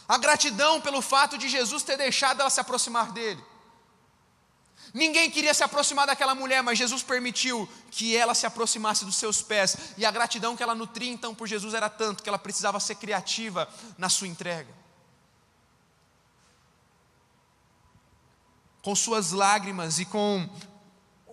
A 0.08 0.18
gratidão 0.18 0.82
pelo 0.82 1.00
fato 1.00 1.38
de 1.38 1.48
Jesus 1.48 1.84
ter 1.84 1.96
deixado 1.96 2.42
ela 2.42 2.50
se 2.50 2.60
aproximar 2.60 3.12
dele. 3.12 3.44
Ninguém 4.96 5.30
queria 5.30 5.54
se 5.54 5.64
aproximar 5.64 6.08
daquela 6.08 6.34
mulher, 6.34 6.64
mas 6.64 6.80
Jesus 6.80 7.04
permitiu 7.04 7.70
que 7.92 8.18
ela 8.18 8.34
se 8.34 8.48
aproximasse 8.48 9.06
dos 9.06 9.16
seus 9.16 9.44
pés. 9.44 9.78
E 9.96 10.04
a 10.04 10.10
gratidão 10.10 10.58
que 10.58 10.64
ela 10.64 10.74
nutria 10.74 11.12
então 11.12 11.36
por 11.36 11.48
Jesus 11.48 11.76
era 11.76 11.88
tanto 11.88 12.24
que 12.24 12.30
ela 12.30 12.40
precisava 12.40 12.80
ser 12.80 12.96
criativa 12.96 13.70
na 13.96 14.10
sua 14.10 14.28
entrega. 14.28 14.87
Com 18.88 18.96
suas 18.96 19.34
lágrimas 19.34 20.00
e 20.00 20.06
com 20.06 20.50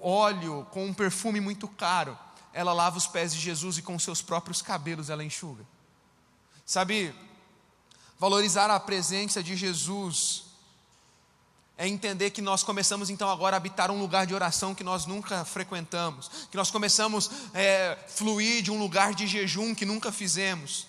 óleo, 0.02 0.66
com 0.72 0.86
um 0.86 0.92
perfume 0.92 1.38
muito 1.38 1.68
caro, 1.68 2.18
ela 2.52 2.72
lava 2.72 2.98
os 2.98 3.06
pés 3.06 3.32
de 3.32 3.38
Jesus 3.38 3.78
e 3.78 3.82
com 3.82 3.96
seus 3.96 4.20
próprios 4.20 4.60
cabelos 4.60 5.08
ela 5.08 5.22
enxuga. 5.22 5.64
Sabe, 6.66 7.14
valorizar 8.18 8.68
a 8.70 8.80
presença 8.80 9.40
de 9.40 9.54
Jesus 9.54 10.46
é 11.78 11.86
entender 11.86 12.30
que 12.30 12.42
nós 12.42 12.64
começamos 12.64 13.08
então 13.08 13.30
agora 13.30 13.54
a 13.54 13.58
habitar 13.58 13.88
um 13.88 14.00
lugar 14.00 14.26
de 14.26 14.34
oração 14.34 14.74
que 14.74 14.82
nós 14.82 15.06
nunca 15.06 15.44
frequentamos, 15.44 16.28
que 16.50 16.56
nós 16.56 16.72
começamos 16.72 17.30
a 17.54 17.60
é, 17.60 18.04
fluir 18.08 18.64
de 18.64 18.72
um 18.72 18.80
lugar 18.80 19.14
de 19.14 19.28
jejum 19.28 19.76
que 19.76 19.86
nunca 19.86 20.10
fizemos, 20.10 20.88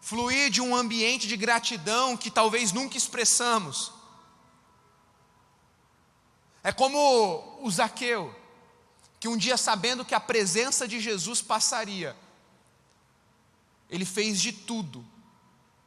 fluir 0.00 0.52
de 0.52 0.60
um 0.60 0.76
ambiente 0.76 1.26
de 1.26 1.36
gratidão 1.36 2.16
que 2.16 2.30
talvez 2.30 2.70
nunca 2.70 2.96
expressamos. 2.96 4.01
É 6.62 6.70
como 6.72 7.58
o 7.60 7.70
Zaqueu, 7.70 8.34
que 9.18 9.28
um 9.28 9.36
dia, 9.36 9.56
sabendo 9.56 10.04
que 10.04 10.14
a 10.14 10.20
presença 10.20 10.86
de 10.86 11.00
Jesus 11.00 11.42
passaria, 11.42 12.16
ele 13.90 14.04
fez 14.04 14.40
de 14.40 14.52
tudo, 14.52 15.04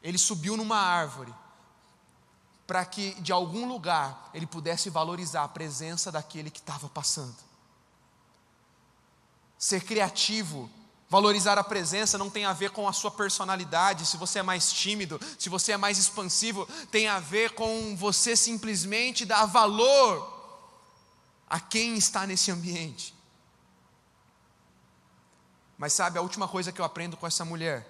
ele 0.02 0.18
subiu 0.18 0.56
numa 0.56 0.78
árvore, 0.78 1.34
para 2.68 2.84
que 2.86 3.14
de 3.22 3.32
algum 3.32 3.68
lugar 3.68 4.30
ele 4.34 4.46
pudesse 4.46 4.90
valorizar 4.90 5.44
a 5.44 5.48
presença 5.48 6.12
daquele 6.12 6.50
que 6.50 6.60
estava 6.60 6.90
passando. 6.90 7.36
Ser 9.58 9.84
criativo, 9.84 10.70
valorizar 11.10 11.58
a 11.58 11.64
presença 11.64 12.18
não 12.18 12.30
tem 12.30 12.46
a 12.46 12.54
ver 12.54 12.72
com 12.72 12.88
a 12.88 12.94
sua 12.94 13.12
personalidade, 13.12 14.06
se 14.06 14.18
você 14.18 14.40
é 14.40 14.44
mais 14.44 14.74
tímido, 14.74 15.20
se 15.40 15.48
você 15.48 15.72
é 15.72 15.78
mais 15.78 15.98
expansivo, 15.98 16.68
tem 16.92 17.08
a 17.08 17.20
ver 17.20 17.52
com 17.52 17.96
você 17.96 18.36
simplesmente 18.36 19.26
dar 19.26 19.46
valor 19.46 20.35
a 21.47 21.60
quem 21.60 21.95
está 21.95 22.25
nesse 22.25 22.51
ambiente. 22.51 23.13
Mas 25.77 25.93
sabe 25.93 26.17
a 26.17 26.21
última 26.21 26.47
coisa 26.47 26.71
que 26.71 26.79
eu 26.79 26.86
aprendo 26.86 27.17
com 27.17 27.27
essa 27.27 27.43
mulher? 27.43 27.88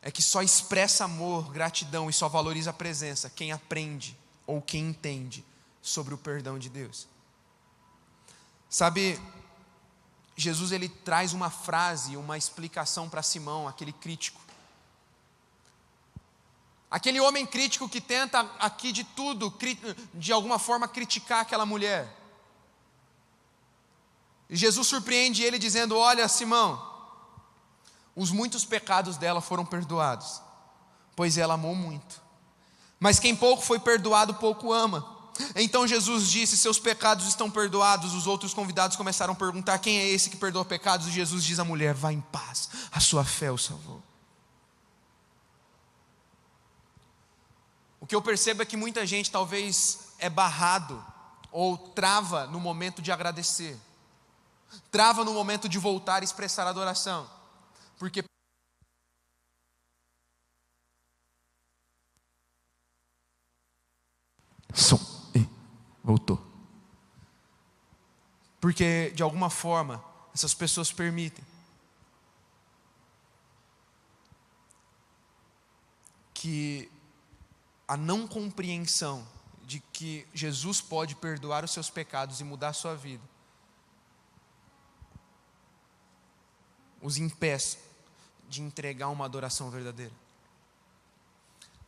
É 0.00 0.10
que 0.10 0.22
só 0.22 0.42
expressa 0.42 1.04
amor, 1.04 1.50
gratidão 1.50 2.10
e 2.10 2.12
só 2.12 2.28
valoriza 2.28 2.70
a 2.70 2.74
presença 2.74 3.30
quem 3.30 3.52
aprende 3.52 4.18
ou 4.46 4.60
quem 4.60 4.88
entende 4.88 5.44
sobre 5.80 6.12
o 6.12 6.18
perdão 6.18 6.58
de 6.58 6.68
Deus. 6.68 7.06
Sabe, 8.68 9.20
Jesus 10.36 10.72
ele 10.72 10.88
traz 10.88 11.32
uma 11.32 11.50
frase, 11.50 12.16
uma 12.16 12.36
explicação 12.36 13.08
para 13.08 13.22
Simão, 13.22 13.68
aquele 13.68 13.92
crítico. 13.92 14.40
Aquele 16.92 17.18
homem 17.20 17.46
crítico 17.46 17.88
que 17.88 18.02
tenta 18.02 18.46
aqui 18.58 18.92
de 18.92 19.02
tudo, 19.02 19.50
de 20.12 20.30
alguma 20.30 20.58
forma 20.58 20.86
criticar 20.86 21.40
aquela 21.40 21.64
mulher. 21.64 22.06
E 24.50 24.54
Jesus 24.54 24.88
surpreende 24.88 25.42
ele 25.42 25.58
dizendo: 25.58 25.96
Olha, 25.96 26.28
Simão, 26.28 26.86
os 28.14 28.30
muitos 28.30 28.66
pecados 28.66 29.16
dela 29.16 29.40
foram 29.40 29.64
perdoados, 29.64 30.42
pois 31.16 31.38
ela 31.38 31.54
amou 31.54 31.74
muito. 31.74 32.20
Mas 33.00 33.18
quem 33.18 33.34
pouco 33.34 33.62
foi 33.62 33.78
perdoado, 33.78 34.34
pouco 34.34 34.70
ama. 34.70 35.16
Então 35.56 35.88
Jesus 35.88 36.28
disse: 36.28 36.58
Seus 36.58 36.78
pecados 36.78 37.26
estão 37.26 37.50
perdoados. 37.50 38.12
Os 38.12 38.26
outros 38.26 38.52
convidados 38.52 38.98
começaram 38.98 39.32
a 39.32 39.36
perguntar: 39.36 39.78
Quem 39.78 39.96
é 39.96 40.08
esse 40.08 40.28
que 40.28 40.36
perdoa 40.36 40.62
pecados? 40.62 41.08
E 41.08 41.10
Jesus 41.10 41.42
diz 41.42 41.58
à 41.58 41.64
mulher: 41.64 41.94
Vá 41.94 42.12
em 42.12 42.20
paz, 42.20 42.68
a 42.92 43.00
sua 43.00 43.24
fé 43.24 43.50
o 43.50 43.56
salvou. 43.56 44.11
Que 48.12 48.16
eu 48.16 48.20
percebo 48.20 48.60
é 48.60 48.66
que 48.66 48.76
muita 48.76 49.06
gente 49.06 49.30
talvez 49.30 50.12
é 50.18 50.28
barrado 50.28 51.02
ou 51.50 51.78
trava 51.78 52.46
no 52.46 52.60
momento 52.60 53.00
de 53.00 53.10
agradecer, 53.10 53.74
trava 54.90 55.24
no 55.24 55.32
momento 55.32 55.66
de 55.66 55.78
voltar 55.78 56.20
e 56.20 56.26
expressar 56.26 56.66
adoração, 56.66 57.26
porque 57.98 58.22
som. 64.74 65.00
E 65.34 65.48
voltou. 66.04 66.38
Porque 68.60 69.10
de 69.12 69.22
alguma 69.22 69.48
forma 69.48 70.04
essas 70.34 70.52
pessoas 70.52 70.92
permitem 70.92 71.42
que 76.34 76.92
a 77.92 77.96
não 77.98 78.26
compreensão 78.26 79.28
de 79.66 79.78
que 79.78 80.26
Jesus 80.32 80.80
pode 80.80 81.14
perdoar 81.14 81.62
os 81.62 81.72
seus 81.72 81.90
pecados 81.90 82.40
e 82.40 82.44
mudar 82.44 82.68
a 82.68 82.72
sua 82.72 82.96
vida, 82.96 83.22
os 87.02 87.18
impeça 87.18 87.76
de 88.48 88.62
entregar 88.62 89.10
uma 89.10 89.26
adoração 89.26 89.68
verdadeira. 89.68 90.14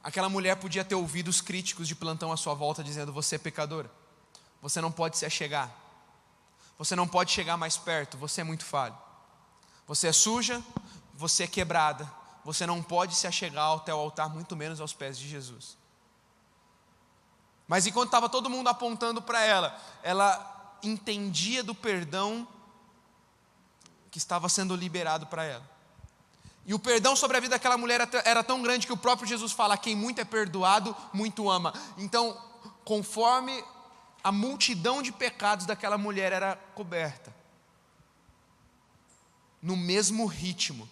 Aquela 0.02 0.28
mulher 0.28 0.56
podia 0.56 0.84
ter 0.84 0.94
ouvido 0.94 1.28
os 1.28 1.40
críticos 1.40 1.88
de 1.88 1.94
plantão 1.94 2.30
à 2.30 2.36
sua 2.36 2.52
volta 2.52 2.84
dizendo: 2.84 3.10
Você 3.10 3.36
é 3.36 3.38
pecadora, 3.38 3.90
você 4.60 4.82
não 4.82 4.92
pode 4.92 5.16
se 5.16 5.24
achegar, 5.24 5.74
você 6.76 6.94
não 6.94 7.08
pode 7.08 7.32
chegar 7.32 7.56
mais 7.56 7.78
perto, 7.78 8.18
você 8.18 8.42
é 8.42 8.44
muito 8.44 8.66
falho, 8.66 8.98
você 9.86 10.08
é 10.08 10.12
suja, 10.12 10.62
você 11.14 11.44
é 11.44 11.46
quebrada, 11.46 12.06
você 12.44 12.66
não 12.66 12.82
pode 12.82 13.14
se 13.14 13.26
achegar 13.26 13.72
até 13.72 13.94
o 13.94 13.98
altar, 13.98 14.28
muito 14.28 14.54
menos 14.54 14.82
aos 14.82 14.92
pés 14.92 15.18
de 15.18 15.26
Jesus. 15.26 15.82
Mas 17.66 17.86
enquanto 17.86 18.08
estava 18.08 18.28
todo 18.28 18.50
mundo 18.50 18.68
apontando 18.68 19.22
para 19.22 19.42
ela, 19.42 19.78
ela 20.02 20.78
entendia 20.82 21.62
do 21.62 21.74
perdão 21.74 22.46
que 24.10 24.18
estava 24.18 24.48
sendo 24.48 24.76
liberado 24.76 25.26
para 25.26 25.44
ela. 25.44 25.70
E 26.66 26.74
o 26.74 26.78
perdão 26.78 27.16
sobre 27.16 27.36
a 27.36 27.40
vida 27.40 27.56
daquela 27.56 27.76
mulher 27.76 28.08
era 28.24 28.44
tão 28.44 28.62
grande 28.62 28.86
que 28.86 28.92
o 28.92 28.96
próprio 28.96 29.28
Jesus 29.28 29.52
fala: 29.52 29.76
quem 29.76 29.96
muito 29.96 30.20
é 30.20 30.24
perdoado, 30.24 30.94
muito 31.12 31.50
ama. 31.50 31.74
Então, 31.96 32.38
conforme 32.84 33.64
a 34.22 34.30
multidão 34.32 35.02
de 35.02 35.12
pecados 35.12 35.66
daquela 35.66 35.98
mulher 35.98 36.32
era 36.32 36.56
coberta, 36.74 37.34
no 39.60 39.76
mesmo 39.76 40.26
ritmo, 40.26 40.88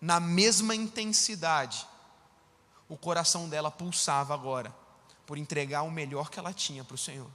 na 0.00 0.20
mesma 0.20 0.74
intensidade, 0.74 1.86
o 2.88 2.96
coração 2.96 3.48
dela 3.48 3.70
pulsava 3.70 4.32
agora 4.32 4.72
por 5.26 5.36
entregar 5.36 5.82
o 5.82 5.90
melhor 5.90 6.30
que 6.30 6.38
ela 6.38 6.52
tinha 6.52 6.84
para 6.84 6.94
o 6.94 6.98
Senhor. 6.98 7.28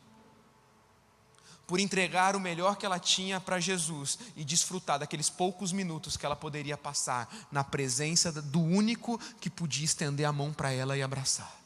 Por 1.68 1.80
entregar 1.80 2.36
o 2.36 2.40
melhor 2.40 2.76
que 2.76 2.86
ela 2.86 3.00
tinha 3.00 3.40
para 3.40 3.60
Jesus 3.60 4.18
e 4.36 4.44
desfrutar 4.44 5.00
daqueles 5.00 5.30
poucos 5.30 5.72
minutos 5.72 6.18
que 6.18 6.26
ela 6.26 6.36
poderia 6.36 6.78
passar 6.78 7.30
na 7.52 7.64
presença 7.64 8.32
do 8.32 8.62
único 8.62 9.18
que 9.40 9.50
podia 9.50 9.86
estender 9.86 10.26
a 10.26 10.34
mão 10.34 10.52
para 10.52 10.72
ela 10.72 10.98
e 10.98 11.04
abraçar. 11.04 11.62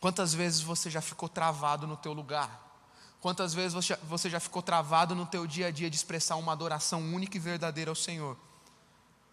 Quantas 0.00 0.32
vezes 0.32 0.60
você 0.60 0.88
já 0.90 1.00
ficou 1.00 1.28
travado 1.28 1.86
no 1.86 1.96
teu 1.96 2.12
lugar? 2.12 2.64
Quantas 3.20 3.52
vezes 3.52 3.74
você 4.04 4.30
já 4.30 4.38
ficou 4.38 4.62
travado 4.62 5.14
no 5.14 5.26
teu 5.26 5.46
dia 5.46 5.66
a 5.66 5.70
dia 5.70 5.90
de 5.90 5.96
expressar 5.96 6.36
uma 6.36 6.52
adoração 6.52 7.00
única 7.12 7.36
e 7.36 7.40
verdadeira 7.40 7.90
ao 7.90 7.96
Senhor? 7.96 8.36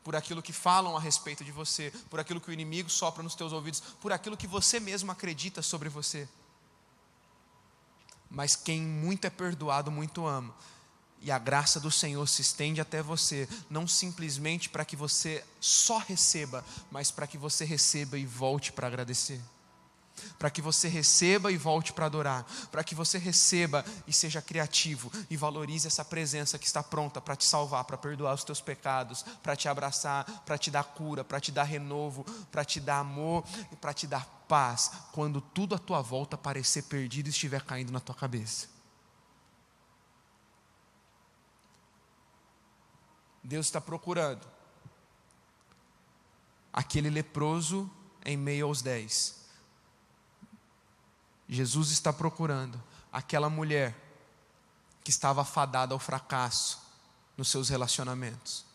Por 0.04 0.16
aquilo 0.16 0.41
que 0.41 0.54
falam 0.54 0.97
a 0.97 0.99
respeito 0.99 1.43
de 1.43 1.51
você, 1.51 1.91
por 2.10 2.20
aquilo 2.20 2.41
que 2.41 2.49
o 2.49 2.54
inimigo 2.54 2.89
sopra 2.89 3.24
nos 3.24 3.36
teus 3.36 3.54
ouvidos, 3.54 3.82
por 4.01 4.12
aquilo 4.12 4.38
que 4.38 4.47
você 4.47 4.80
mesmo 4.80 5.12
acredita 5.12 5.62
sobre 5.62 5.89
você. 5.89 6.28
Mas 8.30 8.56
quem 8.56 8.82
muito 8.82 9.26
é 9.26 9.30
perdoado, 9.30 9.91
muito 9.91 10.26
ama. 10.26 10.54
E 11.22 11.32
a 11.32 11.39
graça 11.39 11.80
do 11.80 11.89
Senhor 11.89 12.28
se 12.28 12.41
estende 12.41 12.82
até 12.82 13.01
você, 13.01 13.47
não 13.70 13.88
simplesmente 13.88 14.70
para 14.70 14.84
que 14.84 14.95
você 14.95 15.43
só 15.62 15.99
receba, 15.99 16.66
mas 16.91 17.12
para 17.12 17.28
que 17.28 17.38
você 17.38 17.64
receba 17.64 18.18
e 18.18 18.26
volte 18.26 18.74
para 18.74 18.88
agradecer 18.88 19.39
para 20.38 20.49
que 20.49 20.61
você 20.61 20.88
receba 20.88 21.51
e 21.51 21.57
volte 21.57 21.93
para 21.93 22.05
adorar, 22.05 22.45
para 22.72 22.84
que 22.84 22.95
você 22.95 23.18
receba 23.18 23.84
e 24.07 24.14
seja 24.14 24.41
criativo 24.41 25.11
e 25.30 25.38
valorize 25.38 25.88
essa 25.88 26.03
presença 26.03 26.59
que 26.59 26.66
está 26.66 26.84
pronta 26.84 27.22
para 27.22 27.36
te 27.36 27.45
salvar, 27.45 27.84
para 27.86 27.97
perdoar 27.97 28.34
os 28.34 28.43
teus 28.43 28.61
pecados, 28.61 29.24
para 29.41 29.55
te 29.55 29.68
abraçar, 29.68 30.26
para 30.45 30.57
te 30.57 30.70
dar 30.70 30.84
cura, 30.84 31.24
para 31.24 31.39
te 31.39 31.51
dar 31.51 31.64
renovo, 31.64 32.24
para 32.51 32.66
te 32.66 32.80
dar 32.80 32.99
amor 32.99 33.43
e 33.72 33.76
para 33.76 33.93
te 33.93 34.07
dar 34.07 34.26
paz, 34.47 34.91
quando 35.11 35.41
tudo 35.41 35.76
à 35.76 35.80
tua 35.80 36.01
volta 36.01 36.38
parecer 36.38 36.84
perdido 36.84 37.28
e 37.28 37.30
estiver 37.30 37.61
caindo 37.64 37.91
na 37.91 37.99
tua 37.99 38.16
cabeça. 38.16 38.68
Deus 43.43 43.66
está 43.66 43.82
procurando 43.82 44.47
aquele 46.72 47.09
leproso 47.09 47.91
em 48.26 48.38
meio 48.38 48.66
aos 48.66 48.82
dez 48.82 49.43
Jesus 51.48 51.89
está 51.91 52.12
procurando 52.12 52.82
aquela 53.12 53.50
mulher 53.50 53.96
que 55.04 55.10
estava 55.10 55.44
fadada 55.44 55.94
ao 55.94 56.00
fracasso 56.00 56.82
nos 57.38 57.50
seus 57.50 57.70
relacionamentos. 57.70 58.66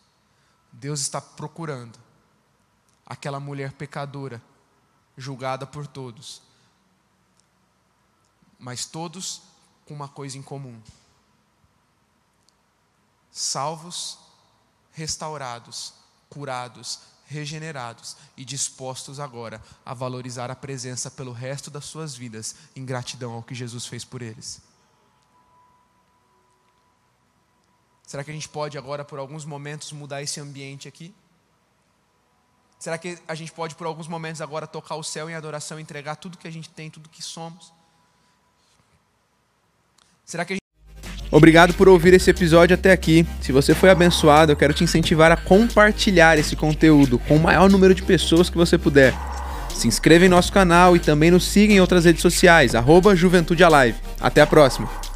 Deus 0.73 1.01
está 1.01 1.21
procurando 1.21 1.99
aquela 3.07 3.41
mulher 3.41 3.73
pecadora, 3.73 4.43
julgada 5.17 5.67
por 5.67 5.87
todos, 5.87 6.43
mas 8.59 8.85
todos 8.85 9.43
com 9.87 9.95
uma 9.95 10.09
coisa 10.09 10.37
em 10.37 10.43
comum: 10.43 10.81
salvos, 13.31 14.19
restaurados, 14.93 15.95
curados, 16.29 17.01
regenerados 17.29 18.17
e 18.37 18.45
dispostos 18.45 19.21
agora 19.21 19.63
a 19.85 19.93
valorizar 19.93 20.51
a 20.51 20.57
presença 20.57 21.11
pelo 21.11 21.31
resto 21.31 21.71
das 21.71 21.85
suas 21.85 22.17
vidas 22.17 22.57
em 22.75 22.85
gratidão 22.85 23.35
ao 23.35 23.43
que 23.43 23.55
Jesus 23.55 23.87
fez 23.87 24.05
por 24.05 24.23
eles. 24.23 24.61
Será 28.07 28.25
que 28.25 28.31
a 28.31 28.35
gente 28.35 28.49
pode 28.49 28.79
agora, 28.79 29.05
por 29.05 29.19
alguns 29.19 29.45
momentos, 29.45 29.93
mudar 29.93 30.23
esse 30.23 30.41
ambiente 30.41 30.89
aqui? 30.89 31.15
Será 32.79 32.97
que 32.97 33.19
a 33.29 33.35
gente 33.35 33.53
pode, 33.53 33.75
por 33.75 33.87
alguns 33.87 34.09
momentos, 34.09 34.41
agora 34.41 34.67
tocar 34.67 34.95
o 34.97 35.03
céu 35.03 35.29
em 35.29 35.35
adoração, 35.35 35.79
entregar 35.79 36.17
tudo 36.17 36.39
que 36.39 36.49
a 36.49 36.51
gente 36.51 36.71
tem, 36.71 36.89
tudo 36.89 37.11
que 37.11 37.23
somos? 37.23 37.71
Será 40.25 40.45
que 40.45 40.55
a 40.55 40.57
gente 40.57 40.68
Obrigado 41.31 41.75
por 41.75 41.89
ouvir 41.89 42.15
esse 42.15 42.31
episódio 42.31 42.75
até 42.75 42.93
aqui. 42.93 43.27
Se 43.41 43.53
você 43.53 43.75
foi 43.75 43.91
abençoado, 43.91 44.53
eu 44.53 44.57
quero 44.57 44.73
te 44.73 44.85
incentivar 44.85 45.31
a 45.31 45.37
compartilhar 45.37 46.39
esse 46.39 46.57
conteúdo 46.57 47.19
com 47.19 47.37
o 47.37 47.41
maior 47.41 47.69
número 47.71 47.95
de 47.95 48.03
pessoas 48.03 48.49
que 48.49 48.57
você 48.57 48.79
puder. 48.79 49.15
Se 49.75 49.87
inscreva 49.87 50.25
em 50.25 50.29
nosso 50.29 50.53
canal 50.53 50.97
e 50.97 50.99
também 50.99 51.31
nos 51.31 51.45
siga 51.45 51.73
em 51.73 51.81
outras 51.81 52.05
redes 52.05 52.23
sociais, 52.23 52.75
arroba 52.75 53.15
Juventude 53.15 53.63
Alive. 53.63 53.99
Até 54.21 54.41
a 54.41 54.47
próxima! 54.47 55.08